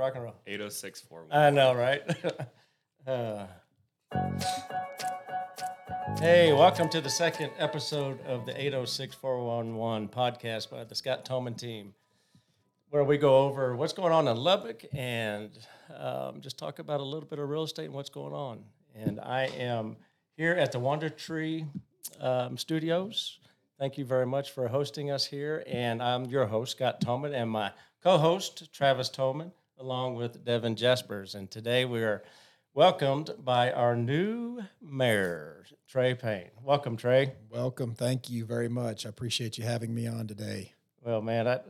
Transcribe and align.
rock 0.00 0.14
and 0.14 0.24
roll. 0.24 0.34
80641. 0.46 1.30
I 1.30 1.50
know, 1.50 1.74
right? 1.74 2.02
uh, 3.06 3.46
hey, 6.18 6.54
welcome 6.54 6.88
to 6.88 7.02
the 7.02 7.10
second 7.10 7.50
episode 7.58 8.18
of 8.22 8.46
the 8.46 8.52
806411 8.52 10.08
podcast 10.08 10.70
by 10.70 10.84
the 10.84 10.94
Scott 10.94 11.26
Toman 11.26 11.54
team, 11.54 11.92
where 12.88 13.04
we 13.04 13.18
go 13.18 13.40
over 13.40 13.76
what's 13.76 13.92
going 13.92 14.10
on 14.10 14.26
in 14.26 14.38
Lubbock 14.38 14.86
and 14.94 15.50
um, 15.94 16.40
just 16.40 16.56
talk 16.56 16.78
about 16.78 17.00
a 17.00 17.04
little 17.04 17.28
bit 17.28 17.38
of 17.38 17.46
real 17.46 17.64
estate 17.64 17.84
and 17.84 17.94
what's 17.94 18.08
going 18.08 18.32
on. 18.32 18.64
And 18.94 19.20
I 19.20 19.48
am 19.48 19.98
here 20.34 20.54
at 20.54 20.72
the 20.72 20.78
Wonder 20.78 21.10
Tree 21.10 21.66
um, 22.22 22.56
Studios. 22.56 23.38
Thank 23.78 23.98
you 23.98 24.06
very 24.06 24.26
much 24.26 24.52
for 24.52 24.66
hosting 24.66 25.10
us 25.10 25.26
here. 25.26 25.62
And 25.66 26.02
I'm 26.02 26.24
your 26.24 26.46
host, 26.46 26.72
Scott 26.72 27.02
Toman, 27.02 27.34
and 27.34 27.50
my 27.50 27.72
co 28.02 28.16
host, 28.16 28.72
Travis 28.72 29.10
Toman, 29.10 29.52
along 29.80 30.14
with 30.14 30.44
Devin 30.44 30.76
Jaspers. 30.76 31.34
And 31.34 31.50
today 31.50 31.84
we 31.86 32.02
are 32.02 32.22
welcomed 32.74 33.30
by 33.38 33.72
our 33.72 33.96
new 33.96 34.60
mayor, 34.82 35.64
Trey 35.88 36.14
Payne. 36.14 36.50
Welcome, 36.62 36.96
Trey. 36.96 37.32
Welcome. 37.50 37.94
Thank 37.94 38.28
you 38.28 38.44
very 38.44 38.68
much. 38.68 39.06
I 39.06 39.08
appreciate 39.08 39.56
you 39.58 39.64
having 39.64 39.94
me 39.94 40.06
on 40.06 40.26
today. 40.26 40.74
Well, 41.02 41.22
man, 41.22 41.48
I, 41.48 41.60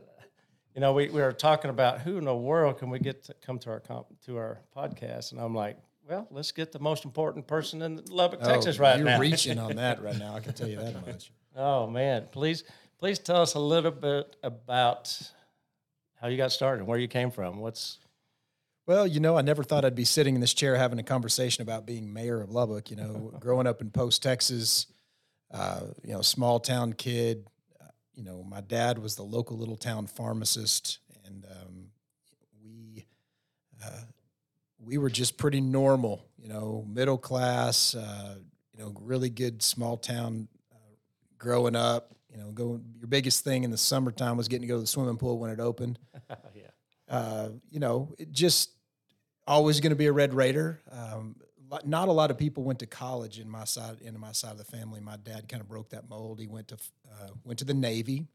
you 0.75 0.81
know, 0.81 0.91
we, 0.93 1.07
we 1.09 1.21
were 1.21 1.31
talking 1.31 1.69
about 1.69 2.01
who 2.01 2.17
in 2.17 2.25
the 2.25 2.35
world 2.35 2.79
can 2.79 2.89
we 2.89 2.99
get 2.99 3.23
to 3.25 3.33
come 3.45 3.57
to 3.59 3.69
our 3.69 3.79
comp, 3.79 4.07
to 4.25 4.37
our 4.37 4.59
podcast, 4.75 5.31
and 5.31 5.39
I'm 5.39 5.55
like, 5.55 5.77
well, 6.07 6.27
let's 6.31 6.51
get 6.51 6.73
the 6.73 6.79
most 6.79 7.05
important 7.05 7.47
person 7.47 7.81
in 7.81 8.03
Lubbock, 8.09 8.39
oh, 8.43 8.47
Texas, 8.47 8.77
right 8.77 8.95
Oh, 8.95 8.97
you're 8.97 9.05
now. 9.05 9.19
reaching 9.19 9.57
on 9.57 9.77
that 9.77 10.01
right 10.03 10.17
now. 10.19 10.35
I 10.35 10.41
can 10.41 10.53
tell 10.53 10.67
you 10.67 10.77
that 10.77 11.05
much. 11.07 11.31
Oh 11.55 11.87
man, 11.87 12.27
please 12.31 12.63
please 12.97 13.19
tell 13.19 13.41
us 13.41 13.53
a 13.55 13.59
little 13.59 13.91
bit 13.91 14.35
about 14.43 15.17
how 16.21 16.27
you 16.27 16.37
got 16.37 16.51
started, 16.51 16.85
where 16.85 16.99
you 16.99 17.07
came 17.07 17.31
from. 17.31 17.59
What's 17.59 17.97
Well, 18.85 19.07
you 19.07 19.19
know, 19.19 19.37
I 19.37 19.41
never 19.41 19.63
thought 19.63 19.83
I'd 19.83 19.95
be 19.95 20.05
sitting 20.05 20.35
in 20.35 20.41
this 20.41 20.53
chair 20.53 20.75
having 20.75 20.99
a 20.99 21.03
conversation 21.03 21.63
about 21.63 21.85
being 21.85 22.13
mayor 22.13 22.41
of 22.41 22.51
Lubbock. 22.51 22.91
You 22.91 22.97
know, 22.97 23.33
growing 23.39 23.67
up 23.67 23.81
in 23.81 23.89
Post, 23.89 24.21
Texas, 24.21 24.85
uh, 25.51 25.81
you 26.03 26.13
know, 26.13 26.21
small 26.21 26.59
town 26.59 26.93
kid. 26.93 27.47
Uh, 27.81 27.87
you 28.13 28.23
know, 28.23 28.43
my 28.43 28.61
dad 28.61 28.99
was 28.99 29.15
the 29.15 29.23
local 29.23 29.57
little 29.57 29.75
town 29.75 30.05
pharmacist, 30.05 30.99
and 31.25 31.45
um, 31.49 31.87
we 32.63 33.05
uh, 33.83 34.01
we 34.79 34.99
were 34.99 35.09
just 35.09 35.37
pretty 35.37 35.61
normal. 35.61 36.23
You 36.37 36.49
know, 36.49 36.85
middle 36.87 37.17
class. 37.17 37.95
Uh, 37.95 38.35
you 38.73 38.83
know, 38.83 38.93
really 39.01 39.29
good 39.29 39.61
small 39.63 39.97
town 39.97 40.47
uh, 40.71 40.77
growing 41.37 41.75
up. 41.75 42.13
You 42.31 42.37
know, 42.37 42.51
going 42.51 42.83
your 42.97 43.07
biggest 43.07 43.43
thing 43.43 43.63
in 43.63 43.71
the 43.71 43.77
summertime 43.77 44.37
was 44.37 44.47
getting 44.47 44.61
to 44.61 44.67
go 44.67 44.75
to 44.75 44.81
the 44.81 44.87
swimming 44.87 45.17
pool 45.17 45.37
when 45.37 45.51
it 45.51 45.59
opened 45.59 45.99
yeah, 46.55 46.69
uh, 47.09 47.49
you 47.69 47.79
know, 47.79 48.13
it 48.17 48.31
just 48.31 48.71
always 49.45 49.79
going 49.79 49.91
to 49.91 49.97
be 49.97 50.05
a 50.05 50.13
Red 50.13 50.33
Raider. 50.33 50.81
Um, 50.91 51.35
not 51.85 52.09
a 52.09 52.11
lot 52.11 52.31
of 52.31 52.37
people 52.37 52.63
went 52.63 52.79
to 52.79 52.85
college 52.85 53.39
in 53.39 53.49
my 53.49 53.63
side 53.63 53.97
in 54.01 54.19
my 54.19 54.31
side 54.31 54.51
of 54.51 54.57
the 54.57 54.65
family. 54.65 54.99
My 54.99 55.17
dad 55.17 55.47
kind 55.47 55.61
of 55.61 55.69
broke 55.69 55.89
that 55.89 56.09
mold. 56.09 56.39
He 56.39 56.47
went 56.47 56.67
to 56.69 56.75
uh, 56.75 57.29
went 57.43 57.59
to 57.59 57.65
the 57.65 57.73
Navy, 57.73 58.27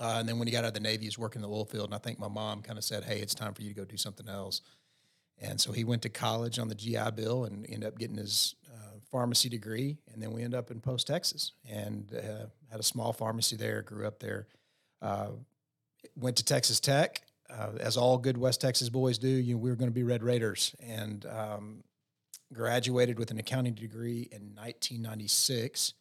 uh, 0.00 0.16
and 0.18 0.28
then 0.28 0.38
when 0.38 0.48
he 0.48 0.52
got 0.52 0.64
out 0.64 0.68
of 0.68 0.74
the 0.74 0.80
Navy, 0.80 1.02
he 1.02 1.08
was 1.08 1.18
working 1.18 1.42
in 1.42 1.48
the 1.48 1.54
oil 1.54 1.64
field. 1.64 1.86
And 1.86 1.94
I 1.94 1.98
think 1.98 2.18
my 2.18 2.28
mom 2.28 2.62
kind 2.62 2.78
of 2.78 2.84
said, 2.84 3.04
"Hey, 3.04 3.20
it's 3.20 3.34
time 3.34 3.54
for 3.54 3.62
you 3.62 3.68
to 3.68 3.74
go 3.74 3.84
do 3.84 3.96
something 3.96 4.28
else." 4.28 4.60
And 5.40 5.60
so 5.60 5.70
he 5.70 5.84
went 5.84 6.02
to 6.02 6.08
college 6.08 6.58
on 6.58 6.68
the 6.68 6.74
GI 6.74 7.12
Bill 7.14 7.44
and 7.44 7.64
ended 7.68 7.84
up 7.84 7.98
getting 7.98 8.16
his 8.16 8.56
pharmacy 9.10 9.48
degree. 9.48 9.98
And 10.12 10.22
then 10.22 10.32
we 10.32 10.42
ended 10.42 10.58
up 10.58 10.70
in 10.70 10.80
Post, 10.80 11.06
Texas, 11.06 11.52
and 11.68 12.12
uh, 12.14 12.46
had 12.70 12.80
a 12.80 12.82
small 12.82 13.12
pharmacy 13.12 13.56
there. 13.56 13.82
Grew 13.82 14.06
up 14.06 14.18
there. 14.20 14.46
Uh, 15.00 15.28
went 16.16 16.36
to 16.36 16.44
Texas 16.44 16.80
Tech, 16.80 17.22
uh, 17.50 17.70
as 17.80 17.96
all 17.96 18.18
good 18.18 18.36
West 18.36 18.60
Texas 18.60 18.88
boys 18.88 19.18
do. 19.18 19.28
You 19.28 19.54
know, 19.54 19.58
we 19.58 19.70
were 19.70 19.76
going 19.76 19.90
to 19.90 19.94
be 19.94 20.02
Red 20.04 20.22
Raiders, 20.22 20.74
and 20.80 21.24
um, 21.26 21.84
graduated 22.52 23.18
with 23.18 23.30
an 23.30 23.38
accounting 23.38 23.74
degree 23.74 24.28
in 24.32 24.54
1996. 24.54 25.94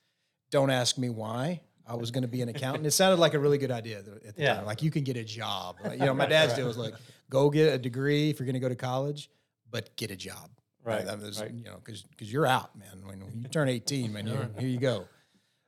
Don't 0.51 0.69
ask 0.69 0.97
me 0.97 1.09
why. 1.09 1.61
I 1.89 1.95
was 1.95 2.11
going 2.11 2.23
to 2.23 2.27
be 2.27 2.41
an 2.41 2.49
accountant. 2.49 2.85
It 2.85 2.91
sounded 2.91 3.17
like 3.19 3.33
a 3.33 3.39
really 3.39 3.57
good 3.57 3.71
idea 3.71 3.99
at 3.99 4.05
the 4.35 4.41
Yeah. 4.43 4.55
time. 4.55 4.65
Like 4.65 4.81
you 4.81 4.91
can 4.91 5.03
get 5.03 5.15
a 5.15 5.23
job. 5.23 5.77
You 5.91 5.97
know, 6.05 6.13
my 6.13 6.25
dad's 6.25 6.53
deal 6.53 6.67
was 6.67 6.77
like, 6.77 6.93
go 7.29 7.49
get 7.49 7.73
a 7.73 7.77
degree 7.77 8.29
if 8.29 8.39
you're 8.39 8.45
going 8.45 8.55
to 8.55 8.59
go 8.59 8.67
to 8.69 8.75
college, 8.75 9.29
but 9.71 9.95
get 9.95 10.11
a 10.11 10.15
job. 10.15 10.49
Right, 10.87 11.05
That 11.05 11.19
was, 11.19 11.41
right. 11.41 11.51
You 11.51 11.63
know, 11.65 11.79
because 11.83 12.03
you're 12.19 12.45
out, 12.45 12.75
man. 12.77 13.05
When 13.05 13.19
you 13.41 13.49
turn 13.49 13.67
18, 13.69 14.13
man, 14.13 14.25
you 14.27 14.49
here 14.57 14.67
you 14.69 14.79
go. 14.79 15.05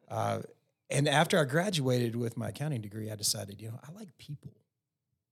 Uh, 0.10 0.42
and 0.90 1.08
after 1.08 1.38
I 1.40 1.44
graduated 1.46 2.16
with 2.16 2.38
my 2.38 2.50
accounting 2.50 2.82
degree, 2.82 3.12
I 3.12 3.16
decided, 3.16 3.62
you 3.62 3.68
know, 3.70 3.80
I 3.88 3.92
like 3.92 4.18
people. 4.18 4.52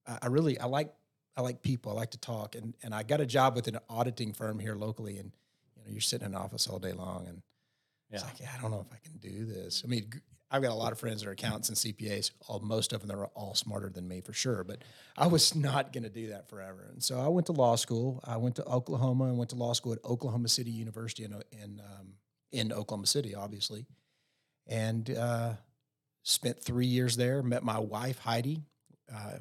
I, 0.06 0.20
I 0.24 0.28
really, 0.28 0.59
I 0.59 0.66
like, 0.66 0.94
I 1.36 1.42
like 1.42 1.62
people. 1.62 1.92
I 1.92 1.96
like 1.96 2.12
to 2.12 2.18
talk, 2.20 2.56
and 2.56 2.74
and 2.84 2.94
I 2.94 3.03
got 3.03 3.22
a 3.22 3.26
job 3.26 3.56
with 3.56 3.68
an 3.68 3.78
auditing 3.90 4.34
firm 4.34 4.59
here 4.59 4.76
locally, 4.76 5.18
and 5.18 5.31
you 5.76 5.84
know, 5.84 5.92
you're 5.92 6.02
sitting 6.02 6.26
in 6.28 6.34
an 6.36 6.40
office 6.42 6.68
all 6.68 6.80
day 6.80 6.94
long, 6.94 7.28
and 7.28 7.42
it's 8.12 8.22
Yeah. 8.24 8.28
like, 8.28 8.40
yeah, 8.40 8.50
I 8.58 8.62
don't 8.62 8.72
know 8.72 8.80
if 8.88 8.92
I 8.92 8.97
can 9.03 9.18
do 9.20 9.46
this. 9.46 9.84
I 9.86 9.88
mean, 9.88 10.09
I've 10.50 10.62
got 10.62 10.72
a 10.72 10.75
lot 10.75 10.94
of 10.94 11.00
friends 11.00 11.22
that 11.22 11.30
are 11.30 11.34
accountants 11.34 11.68
and 11.69 11.78
CPAs. 11.78 12.31
All 12.47 12.59
most 12.59 12.94
of 12.94 13.06
them 13.06 13.19
are 13.19 13.28
all 13.35 13.53
smarter 13.53 13.90
than 13.90 14.08
me 14.08 14.22
for 14.22 14.34
sure, 14.34 14.63
but 14.63 14.81
I 15.18 15.28
was 15.28 15.56
not 15.56 15.91
going 15.91 16.03
to 16.03 16.09
do 16.09 16.28
that 16.30 16.50
forever. 16.50 16.88
And 16.91 17.03
so 17.03 17.19
I 17.19 17.28
went 17.28 17.47
to 17.47 17.52
law 17.52 17.75
school. 17.75 18.22
I 18.25 18.38
went 18.38 18.56
to 18.56 18.66
Oklahoma 18.66 19.25
and 19.25 19.38
went 19.38 19.50
to 19.50 19.56
law 19.56 19.74
school 19.74 19.94
at 19.94 20.03
Oklahoma 20.06 20.47
City 20.47 20.72
University 20.72 21.24
in 21.24 21.34
in 21.52 21.81
um, 21.81 22.13
in 22.52 22.72
Oklahoma 22.72 23.08
City, 23.08 23.35
obviously, 23.35 23.85
and 24.68 25.09
uh, 25.09 25.53
spent 26.24 26.64
three 26.64 26.88
years 26.88 27.18
there. 27.18 27.44
Met 27.44 27.64
my 27.64 27.79
wife 27.79 28.19
Heidi. 28.19 28.64
Uh, 29.14 29.40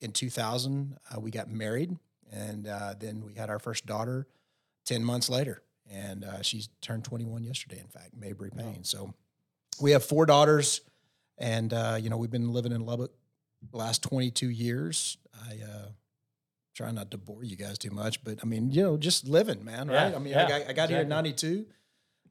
in 0.00 0.12
2000, 0.12 0.98
uh, 1.10 1.20
we 1.20 1.30
got 1.30 1.48
married, 1.48 1.96
and 2.30 2.66
uh, 2.66 2.94
then 2.98 3.24
we 3.24 3.32
had 3.34 3.48
our 3.48 3.58
first 3.58 3.86
daughter 3.86 4.26
10 4.84 5.02
months 5.02 5.30
later. 5.30 5.62
And 5.90 6.24
uh, 6.24 6.42
she's 6.42 6.68
turned 6.80 7.04
21 7.04 7.44
yesterday, 7.44 7.78
in 7.78 7.88
fact, 7.88 8.16
Mabry 8.16 8.50
Payne. 8.50 8.84
So 8.84 9.14
we 9.80 9.92
have 9.92 10.04
four 10.04 10.26
daughters, 10.26 10.80
and, 11.38 11.72
uh, 11.72 11.98
you 12.00 12.10
know, 12.10 12.16
we've 12.16 12.30
been 12.30 12.52
living 12.52 12.72
in 12.72 12.84
Lubbock 12.84 13.12
the 13.70 13.76
last 13.76 14.02
22 14.02 14.48
years. 14.50 15.16
I 15.48 15.54
uh, 15.62 15.88
try 16.74 16.90
not 16.90 17.10
to 17.12 17.18
bore 17.18 17.44
you 17.44 17.56
guys 17.56 17.78
too 17.78 17.90
much, 17.90 18.22
but 18.24 18.38
I 18.42 18.46
mean, 18.46 18.70
you 18.70 18.82
know, 18.82 18.96
just 18.96 19.26
living, 19.28 19.64
man, 19.64 19.88
right? 19.88 20.10
Yeah, 20.10 20.16
I 20.16 20.18
mean, 20.18 20.32
yeah, 20.32 20.44
I 20.44 20.48
got, 20.48 20.68
I 20.68 20.72
got 20.72 20.90
here 20.90 21.00
in 21.00 21.08
92. 21.08 21.66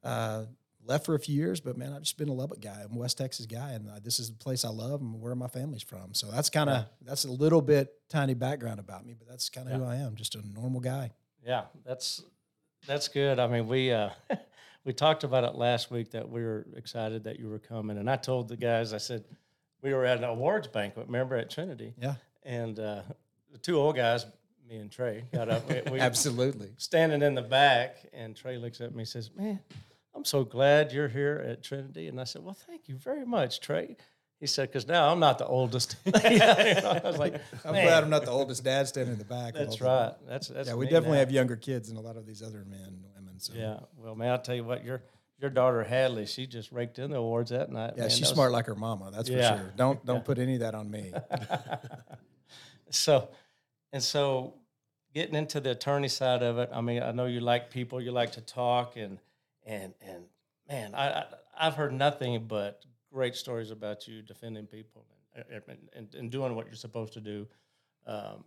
Uh, 0.04 0.46
left 0.86 1.06
for 1.06 1.16
a 1.16 1.20
few 1.20 1.36
years, 1.36 1.62
but 1.62 1.78
man, 1.78 1.94
I've 1.94 2.02
just 2.02 2.18
been 2.18 2.28
a 2.30 2.34
Lubbock 2.34 2.60
guy. 2.60 2.82
I'm 2.84 2.96
a 2.96 3.00
West 3.00 3.18
Texas 3.18 3.46
guy, 3.46 3.72
and 3.72 3.90
uh, 3.90 4.00
this 4.04 4.20
is 4.20 4.30
the 4.30 4.36
place 4.36 4.66
I 4.66 4.70
love 4.70 5.00
and 5.02 5.22
where 5.22 5.36
my 5.36 5.48
family's 5.48 5.84
from. 5.84 6.14
So 6.14 6.28
that's 6.28 6.50
kind 6.50 6.70
of 6.70 6.86
that's 7.02 7.24
a 7.26 7.32
little 7.32 7.62
bit 7.62 7.94
tiny 8.10 8.34
background 8.34 8.80
about 8.80 9.06
me, 9.06 9.14
but 9.18 9.28
that's 9.28 9.50
kind 9.50 9.70
of 9.70 9.80
who 9.80 9.86
I 9.86 9.96
am, 9.96 10.16
just 10.16 10.36
a 10.36 10.42
normal 10.54 10.82
guy. 10.82 11.12
yeah, 11.46 11.64
that's 11.86 12.22
that's 12.86 13.08
good. 13.08 13.40
I 13.40 13.48
mean, 13.48 13.68
we 13.68 13.92
uh, 13.92 14.10
we 14.86 14.94
talked 14.94 15.24
about 15.24 15.44
it 15.44 15.56
last 15.56 15.92
week 15.92 16.12
that 16.12 16.28
we 16.30 16.42
were 16.44 16.66
excited 16.76 17.24
that 17.26 17.40
you 17.40 17.48
were 17.50 17.60
coming, 17.60 17.98
and 17.98 18.10
I 18.10 18.16
told 18.18 18.48
the 18.50 18.58
guys, 18.58 18.94
I 18.94 18.98
said 18.98 19.24
we 19.82 19.94
were 19.94 20.06
at 20.06 20.18
an 20.18 20.24
awards 20.26 20.68
banquet, 20.68 21.06
remember 21.08 21.36
at 21.36 21.50
Trinity, 21.50 21.94
Yeah, 22.02 22.16
and 22.44 22.80
uh, 22.80 23.02
the 23.52 23.58
two 23.58 23.78
old 23.80 23.96
guys, 23.96 24.26
me 24.68 24.78
and 24.78 24.92
Trey, 24.92 25.26
got 25.34 25.50
up. 25.50 25.70
We, 25.92 26.00
absolutely. 26.00 26.70
standing 26.78 27.22
in 27.22 27.36
the 27.36 27.42
back, 27.42 27.98
and 28.14 28.36
Trey 28.36 28.58
looks 28.58 28.82
at 28.82 28.94
me 28.94 29.02
and 29.02 29.08
says, 29.08 29.30
"Man, 29.36 29.60
I'm 30.16 30.26
so 30.26 30.44
glad 30.44 30.92
you're 30.92 31.08
here 31.10 31.44
at 31.48 31.64
Trinity." 31.64 32.08
And 32.08 32.20
I 32.20 32.24
said, 32.26 32.44
"Well, 32.44 32.58
thank 32.68 32.88
you 32.88 32.96
very 32.96 33.26
much, 33.26 33.60
Trey." 33.60 33.96
He 34.40 34.48
said, 34.48 34.70
"Because 34.70 34.88
now 34.88 35.10
I'm 35.12 35.20
not 35.20 35.38
the 35.38 35.46
oldest." 35.48 35.96
I 36.14 37.02
was 37.04 37.18
like, 37.18 37.36
I'm 37.66 37.74
"Man, 37.74 37.86
glad 37.86 38.04
I'm 38.04 38.10
not 38.10 38.26
the 38.26 38.32
oldest 38.32 38.64
dad 38.64 38.88
standing 38.88 39.14
in 39.14 39.20
the 39.20 39.26
back. 39.26 39.54
That's 39.54 39.80
right. 39.80 40.14
That's 40.28 40.48
that's 40.50 40.68
Yeah, 40.70 40.76
we 40.76 40.86
definitely 40.86 41.12
now. 41.12 41.20
have 41.20 41.32
younger 41.32 41.56
kids 41.56 41.88
than 41.90 41.98
a 41.98 42.02
lot 42.02 42.18
of 42.18 42.26
these 42.26 42.42
other 42.42 42.66
men. 42.66 43.04
So 43.44 43.54
Yeah. 43.56 43.80
Well, 43.98 44.16
man, 44.16 44.32
I'll 44.32 44.40
tell 44.42 44.56
you 44.56 44.64
what, 44.64 44.84
your 44.84 45.04
your 45.40 45.50
daughter 45.50 45.84
Hadley, 45.84 46.26
she 46.26 46.48
just 46.48 46.72
raked 46.72 47.00
in 47.00 47.12
the 47.12 47.18
awards 47.18 47.50
that 47.50 47.70
night. 47.70 47.94
yeah, 47.96 48.02
man. 48.04 48.10
she's 48.10 48.22
was- 48.22 48.30
smart 48.30 48.52
like 48.52 48.66
her 48.68 48.76
mama. 48.76 49.12
That's 49.12 49.30
Yeah. 49.30 49.52
for 49.58 49.58
sure. 49.64 49.74
Don't 49.76 50.06
don't 50.06 50.24
put 50.24 50.38
any 50.40 50.54
of 50.56 50.60
that 50.62 50.76
on 50.76 50.90
me. 50.90 51.14
So, 52.90 53.30
and 53.92 54.04
so, 54.04 54.54
getting 55.16 55.36
into 55.36 55.60
the 55.60 55.72
attorney 55.72 56.08
side 56.08 56.44
of 56.44 56.60
it, 56.60 56.70
I 56.72 56.82
mean, 56.82 57.02
I 57.02 57.12
know 57.12 57.26
you 57.26 57.40
like 57.40 57.72
people, 57.72 58.00
you 58.00 58.12
like 58.12 58.34
to 58.34 58.42
talk, 58.42 58.98
and 58.98 59.20
and 59.66 59.94
and 60.02 60.26
man, 60.70 60.94
I, 60.94 61.10
I 61.10 61.26
I've 61.60 61.74
heard 61.76 61.92
nothing 61.94 62.46
but 62.48 62.86
great 63.12 63.36
stories 63.36 63.72
about 63.72 64.08
you 64.08 64.22
defending 64.22 64.68
people 64.68 65.06
and 65.34 65.46
and, 65.68 65.78
and, 65.96 66.16
and 66.16 66.32
doing 66.32 66.56
what 66.56 66.68
you're 66.68 66.76
supposed 66.76 67.14
to 67.14 67.22
do. 67.22 67.48
Um, 68.06 68.44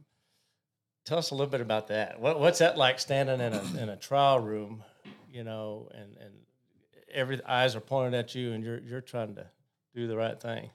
tell 1.06 1.18
us 1.18 1.30
a 1.30 1.34
little 1.34 1.50
bit 1.50 1.62
about 1.62 1.88
that. 1.88 2.20
What, 2.20 2.38
what's 2.38 2.58
that 2.58 2.76
like 2.76 3.00
standing 3.00 3.40
in 3.40 3.54
a 3.54 3.82
in 3.82 3.88
a 3.88 3.96
trial 3.96 4.40
room, 4.40 4.84
you 5.32 5.44
know, 5.44 5.88
and 5.94 6.16
and 6.18 6.34
every 7.14 7.42
eyes 7.44 7.74
are 7.74 7.80
pointed 7.80 8.12
at 8.14 8.34
you, 8.34 8.52
and 8.52 8.62
you're 8.62 8.80
you're 8.80 9.00
trying 9.00 9.34
to 9.36 9.46
do 9.94 10.06
the 10.06 10.16
right 10.16 10.38
thing. 10.38 10.70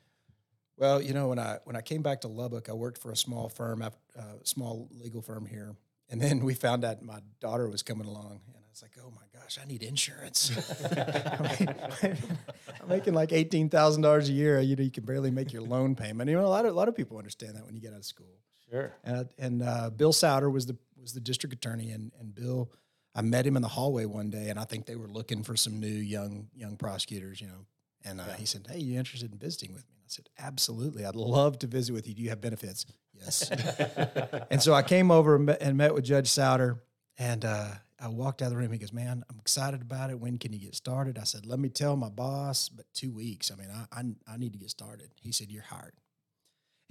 Well, 0.77 0.99
you 1.01 1.13
know, 1.13 1.27
when 1.27 1.37
I 1.37 1.59
when 1.65 1.75
I 1.75 1.81
came 1.81 2.01
back 2.01 2.21
to 2.21 2.27
Lubbock, 2.27 2.69
I 2.69 2.73
worked 2.73 2.97
for 2.97 3.11
a 3.11 3.15
small 3.15 3.49
firm, 3.49 3.83
a 3.83 3.91
uh, 4.17 4.23
small 4.43 4.89
legal 4.91 5.21
firm 5.21 5.45
here, 5.45 5.75
and 6.09 6.19
then 6.19 6.43
we 6.43 6.55
found 6.55 6.83
out 6.83 7.03
my 7.03 7.19
daughter 7.39 7.69
was 7.69 7.83
coming 7.83 8.07
along, 8.07 8.41
and 8.47 8.55
I 8.55 8.69
was 8.69 8.81
like, 8.81 8.91
"Oh 9.03 9.11
my 9.11 9.39
gosh, 9.39 9.59
I 9.61 9.67
need 9.67 9.83
insurance." 9.83 10.51
I'm 12.81 12.87
making 12.87 13.13
like 13.13 13.31
eighteen 13.31 13.69
thousand 13.69 14.01
dollars 14.01 14.29
a 14.29 14.31
year. 14.31 14.59
You 14.61 14.75
know, 14.75 14.83
you 14.83 14.91
can 14.91 15.03
barely 15.03 15.29
make 15.29 15.53
your 15.53 15.61
loan 15.61 15.95
payment. 15.95 16.29
You 16.29 16.37
know, 16.37 16.45
a 16.45 16.47
lot 16.47 16.65
of 16.65 16.71
a 16.71 16.75
lot 16.75 16.87
of 16.87 16.95
people 16.95 17.17
understand 17.17 17.55
that 17.57 17.65
when 17.65 17.75
you 17.75 17.81
get 17.81 17.91
out 17.91 17.99
of 17.99 18.05
school. 18.05 18.39
Sure. 18.71 18.93
And 19.03 19.29
and 19.37 19.61
uh, 19.61 19.89
Bill 19.89 20.13
Sowder 20.13 20.51
was 20.51 20.65
the 20.65 20.77
was 20.99 21.13
the 21.13 21.19
district 21.19 21.53
attorney, 21.53 21.91
and 21.91 22.11
and 22.19 22.33
Bill, 22.33 22.71
I 23.13 23.21
met 23.21 23.45
him 23.45 23.55
in 23.55 23.61
the 23.61 23.67
hallway 23.67 24.05
one 24.05 24.29
day, 24.29 24.49
and 24.49 24.57
I 24.57 24.63
think 24.63 24.85
they 24.85 24.95
were 24.95 25.07
looking 25.07 25.43
for 25.43 25.55
some 25.57 25.79
new 25.79 25.87
young 25.87 26.47
young 26.55 26.77
prosecutors, 26.77 27.41
you 27.41 27.47
know. 27.47 27.65
And 28.03 28.19
uh, 28.19 28.25
yeah. 28.27 28.37
he 28.37 28.45
said, 28.45 28.67
"Hey, 28.69 28.79
you 28.79 28.97
interested 28.97 29.31
in 29.31 29.37
visiting 29.37 29.73
with 29.73 29.83
me?" 29.89 29.95
I 29.99 30.07
said, 30.07 30.29
"Absolutely, 30.39 31.05
I'd 31.05 31.15
love 31.15 31.59
to 31.59 31.67
visit 31.67 31.93
with 31.93 32.07
you. 32.07 32.13
Do 32.13 32.21
you 32.21 32.29
have 32.29 32.41
benefits?" 32.41 32.85
Yes. 33.13 33.51
and 34.51 34.61
so 34.61 34.73
I 34.73 34.81
came 34.83 35.11
over 35.11 35.35
and 35.35 35.77
met, 35.77 35.93
with 35.93 36.05
Judge 36.05 36.29
Sowder, 36.29 36.79
and 37.19 37.45
uh, 37.45 37.67
I 37.99 38.07
walked 38.07 38.41
out 38.41 38.45
of 38.45 38.51
the 38.51 38.57
room. 38.57 38.71
He 38.71 38.79
goes, 38.79 38.93
"Man, 38.93 39.23
I'm 39.29 39.39
excited 39.39 39.81
about 39.81 40.09
it. 40.09 40.19
When 40.19 40.37
can 40.37 40.53
you 40.53 40.59
get 40.59 40.75
started?" 40.75 41.17
I 41.17 41.23
said, 41.23 41.45
"Let 41.45 41.59
me 41.59 41.67
tell 41.69 41.97
my 41.97 42.09
boss, 42.09 42.69
but 42.69 42.85
two 42.93 43.11
weeks. 43.11 43.51
I 43.51 43.55
mean, 43.55 43.69
I 43.69 43.99
I, 43.99 44.33
I 44.33 44.37
need 44.37 44.53
to 44.53 44.59
get 44.59 44.69
started." 44.69 45.11
He 45.19 45.31
said, 45.31 45.51
"You're 45.51 45.63
hired." 45.63 45.93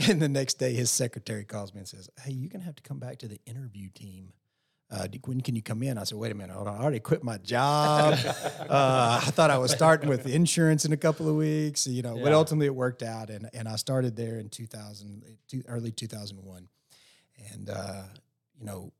And 0.09 0.21
the 0.21 0.29
next 0.29 0.55
day, 0.55 0.73
his 0.73 0.91
secretary 0.91 1.45
calls 1.45 1.75
me 1.75 1.81
and 1.81 1.89
says, 1.89 2.09
"Hey, 2.23 2.33
you're 2.33 2.49
gonna 2.49 2.65
have 2.65 2.77
to 2.77 2.83
come 2.83 2.99
back 2.99 3.19
to 3.19 3.29
the 3.29 3.39
interview 3.45 3.91
team. 3.91 4.33
Uh, 4.91 5.07
when 5.25 5.41
can 5.41 5.55
you 5.55 5.63
come 5.63 5.83
in?" 5.83 5.99
I 5.99 6.05
said, 6.05 6.17
"Wait 6.17 6.33
a 6.33 6.35
minute, 6.35 6.55
hold 6.55 6.69
on. 6.69 6.77
I 6.79 6.83
already 6.83 7.01
quit 7.01 7.23
my 7.23 7.37
job. 7.39 8.15
uh, 8.25 9.21
I 9.23 9.31
thought 9.31 9.51
I 9.51 9.59
was 9.59 9.73
starting 9.73 10.09
with 10.09 10.27
insurance 10.27 10.85
in 10.85 10.93
a 10.93 10.97
couple 10.97 11.29
of 11.29 11.37
weeks, 11.37 11.87
you 11.87 12.03
know. 12.03 12.17
Yeah. 12.17 12.25
But 12.25 12.33
ultimately, 12.33 12.67
it 12.67 12.75
worked 12.75 13.03
out, 13.03 13.29
and 13.29 13.51
and 13.53 13.69
I 13.69 13.77
started 13.77 14.17
there 14.17 14.39
in 14.39 14.49
2000, 14.49 15.23
early 15.69 15.93
2001, 15.93 16.69
and 17.53 17.69
uh, 17.69 18.03
you 18.59 18.65
know, 18.65 18.93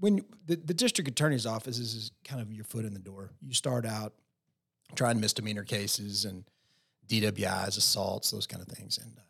when 0.00 0.24
the, 0.46 0.56
the 0.56 0.74
district 0.74 1.08
attorney's 1.08 1.46
office 1.46 1.78
is, 1.78 1.94
is 1.94 2.10
kind 2.24 2.40
of 2.40 2.52
your 2.52 2.64
foot 2.64 2.84
in 2.84 2.94
the 2.94 3.00
door. 3.00 3.30
You 3.42 3.54
start 3.54 3.84
out 3.84 4.14
trying 4.94 5.20
misdemeanor 5.20 5.64
cases 5.64 6.24
and 6.24 6.44
DWIs, 7.08 7.76
assaults, 7.76 8.30
those 8.30 8.46
kind 8.46 8.62
of 8.62 8.68
things, 8.68 8.98
and 8.98 9.12
uh, 9.18 9.22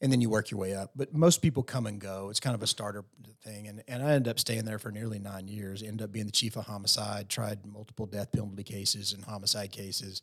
and 0.00 0.12
then 0.12 0.20
you 0.20 0.28
work 0.28 0.50
your 0.50 0.60
way 0.60 0.74
up. 0.74 0.90
But 0.94 1.14
most 1.14 1.40
people 1.40 1.62
come 1.62 1.86
and 1.86 2.00
go. 2.00 2.28
It's 2.30 2.40
kind 2.40 2.54
of 2.54 2.62
a 2.62 2.66
starter 2.66 3.04
thing. 3.42 3.68
And, 3.68 3.82
and 3.88 4.02
I 4.02 4.12
ended 4.12 4.28
up 4.28 4.38
staying 4.38 4.64
there 4.64 4.78
for 4.78 4.90
nearly 4.90 5.18
nine 5.18 5.48
years, 5.48 5.82
ended 5.82 6.02
up 6.02 6.12
being 6.12 6.26
the 6.26 6.32
chief 6.32 6.56
of 6.56 6.66
homicide, 6.66 7.28
tried 7.28 7.64
multiple 7.66 8.06
death 8.06 8.32
penalty 8.32 8.62
cases 8.62 9.12
and 9.12 9.24
homicide 9.24 9.72
cases. 9.72 10.22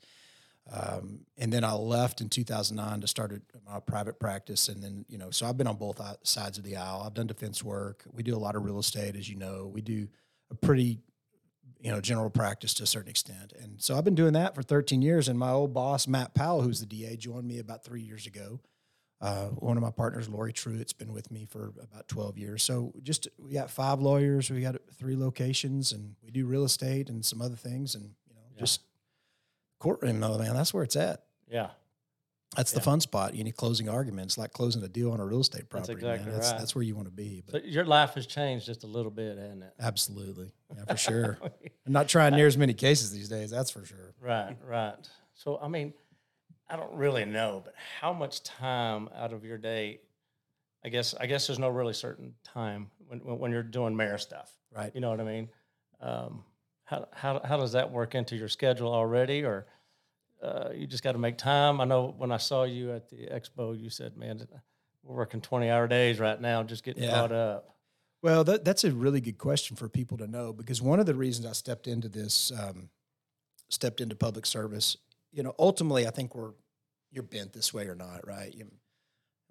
Um, 0.71 1.21
and 1.37 1.51
then 1.51 1.63
I 1.63 1.73
left 1.73 2.21
in 2.21 2.29
2009 2.29 3.01
to 3.01 3.07
start 3.07 3.41
my 3.65 3.79
private 3.79 4.19
practice. 4.19 4.69
And 4.69 4.81
then, 4.81 5.05
you 5.09 5.17
know, 5.17 5.29
so 5.29 5.45
I've 5.45 5.57
been 5.57 5.67
on 5.67 5.75
both 5.75 5.99
sides 6.23 6.57
of 6.57 6.63
the 6.63 6.77
aisle. 6.77 7.03
I've 7.05 7.13
done 7.13 7.27
defense 7.27 7.63
work. 7.63 8.03
We 8.11 8.23
do 8.23 8.35
a 8.35 8.39
lot 8.39 8.55
of 8.55 8.63
real 8.63 8.79
estate, 8.79 9.15
as 9.15 9.29
you 9.29 9.35
know. 9.35 9.69
We 9.73 9.81
do 9.81 10.07
a 10.51 10.55
pretty, 10.55 10.99
you 11.81 11.91
know, 11.91 11.99
general 11.99 12.29
practice 12.29 12.73
to 12.75 12.83
a 12.83 12.87
certain 12.87 13.09
extent. 13.09 13.53
And 13.59 13.81
so 13.81 13.97
I've 13.97 14.05
been 14.05 14.15
doing 14.15 14.33
that 14.33 14.55
for 14.55 14.63
13 14.63 15.01
years. 15.01 15.27
And 15.27 15.37
my 15.37 15.49
old 15.49 15.73
boss, 15.73 16.07
Matt 16.07 16.33
Powell, 16.33 16.61
who's 16.61 16.79
the 16.79 16.85
DA, 16.85 17.17
joined 17.17 17.47
me 17.47 17.59
about 17.59 17.83
three 17.83 18.01
years 18.01 18.25
ago. 18.25 18.61
Uh, 19.23 19.45
one 19.51 19.77
of 19.77 19.83
my 19.83 19.89
partners, 19.89 20.27
Lori 20.27 20.51
Truitt's 20.51 20.91
been 20.91 21.13
with 21.13 21.31
me 21.31 21.45
for 21.49 21.71
about 21.81 22.09
12 22.09 22.37
years. 22.37 22.61
So 22.61 22.91
just 23.03 23.29
we 23.39 23.53
got 23.53 23.69
five 23.69 24.01
lawyers, 24.01 24.49
we 24.49 24.59
got 24.59 24.75
three 24.99 25.15
locations, 25.15 25.93
and 25.93 26.15
we 26.21 26.29
do 26.29 26.45
real 26.45 26.65
estate 26.65 27.09
and 27.09 27.23
some 27.23 27.41
other 27.41 27.55
things, 27.55 27.95
and 27.95 28.03
you 28.27 28.35
know, 28.35 28.41
yeah. 28.53 28.59
just 28.59 28.81
courtroom 29.79 30.19
though, 30.19 30.37
man. 30.37 30.53
That's 30.53 30.73
where 30.73 30.83
it's 30.83 30.97
at. 30.97 31.23
Yeah, 31.49 31.69
that's 32.53 32.73
yeah. 32.73 32.79
the 32.79 32.83
fun 32.83 32.99
spot. 32.99 33.33
You 33.33 33.45
need 33.45 33.55
closing 33.55 33.87
arguments, 33.87 34.37
like 34.37 34.51
closing 34.51 34.83
a 34.83 34.89
deal 34.89 35.13
on 35.13 35.21
a 35.21 35.25
real 35.25 35.39
estate 35.39 35.69
property. 35.69 35.93
That's 35.93 36.03
exactly 36.03 36.25
man. 36.25 36.35
That's, 36.35 36.51
right. 36.51 36.59
That's 36.59 36.75
where 36.75 36.83
you 36.83 36.93
want 36.93 37.07
to 37.07 37.13
be. 37.13 37.43
But 37.49 37.61
so 37.61 37.67
your 37.69 37.85
life 37.85 38.15
has 38.15 38.27
changed 38.27 38.65
just 38.65 38.83
a 38.83 38.87
little 38.87 39.09
bit, 39.09 39.37
hasn't 39.37 39.63
it? 39.63 39.73
Absolutely, 39.79 40.51
yeah, 40.75 40.83
for 40.83 40.97
sure. 40.97 41.39
I'm 41.87 41.93
not 41.93 42.09
trying 42.09 42.35
near 42.35 42.47
as 42.47 42.57
many 42.57 42.73
cases 42.73 43.13
these 43.13 43.29
days. 43.29 43.51
That's 43.51 43.71
for 43.71 43.85
sure. 43.85 44.15
Right, 44.19 44.57
right. 44.67 44.95
So 45.33 45.59
I 45.61 45.69
mean 45.69 45.93
I 46.69 46.75
don't 46.75 46.93
really 46.95 47.25
know, 47.25 47.61
but 47.63 47.73
how 48.01 48.13
much 48.13 48.43
time 48.43 49.09
out 49.15 49.33
of 49.33 49.43
your 49.43 49.57
day? 49.57 49.99
I 50.85 50.89
guess 50.89 51.13
I 51.19 51.27
guess 51.27 51.47
there's 51.47 51.59
no 51.59 51.69
really 51.69 51.93
certain 51.93 52.33
time 52.43 52.89
when 53.07 53.19
when 53.19 53.51
you're 53.51 53.63
doing 53.63 53.95
mayor 53.95 54.17
stuff, 54.17 54.51
right? 54.75 54.91
You 54.93 55.01
know 55.01 55.09
what 55.09 55.19
I 55.19 55.23
mean? 55.23 55.49
Um, 56.01 56.43
how 56.83 57.07
how 57.13 57.41
how 57.43 57.57
does 57.57 57.73
that 57.73 57.91
work 57.91 58.15
into 58.15 58.35
your 58.35 58.49
schedule 58.49 58.93
already, 58.93 59.43
or 59.43 59.65
uh, 60.41 60.69
you 60.73 60.87
just 60.87 61.03
got 61.03 61.13
to 61.13 61.17
make 61.17 61.37
time? 61.37 61.79
I 61.79 61.85
know 61.85 62.13
when 62.17 62.31
I 62.31 62.37
saw 62.37 62.63
you 62.63 62.91
at 62.91 63.09
the 63.09 63.27
expo, 63.27 63.79
you 63.79 63.89
said, 63.89 64.17
"Man, 64.17 64.45
we're 65.03 65.15
working 65.15 65.41
20 65.41 65.69
hour 65.69 65.87
days 65.87 66.19
right 66.19 66.39
now, 66.39 66.63
just 66.63 66.83
getting 66.83 67.03
yeah. 67.03 67.11
caught 67.11 67.31
up." 67.31 67.73
Well, 68.21 68.45
that, 68.45 68.63
that's 68.63 68.85
a 68.85 68.91
really 68.91 69.19
good 69.19 69.37
question 69.37 69.75
for 69.75 69.89
people 69.89 70.17
to 70.17 70.27
know 70.27 70.53
because 70.53 70.81
one 70.81 71.01
of 71.01 71.05
the 71.05 71.13
reasons 71.13 71.45
I 71.45 71.51
stepped 71.51 71.87
into 71.87 72.07
this, 72.07 72.53
um, 72.57 72.89
stepped 73.69 73.99
into 73.99 74.15
public 74.15 74.45
service, 74.45 74.95
you 75.33 75.43
know, 75.43 75.53
ultimately, 75.59 76.07
I 76.07 76.11
think 76.11 76.35
we're 76.35 76.51
you're 77.11 77.23
bent 77.23 77.53
this 77.53 77.73
way 77.73 77.87
or 77.87 77.95
not, 77.95 78.25
right? 78.25 78.53
You, 78.53 78.67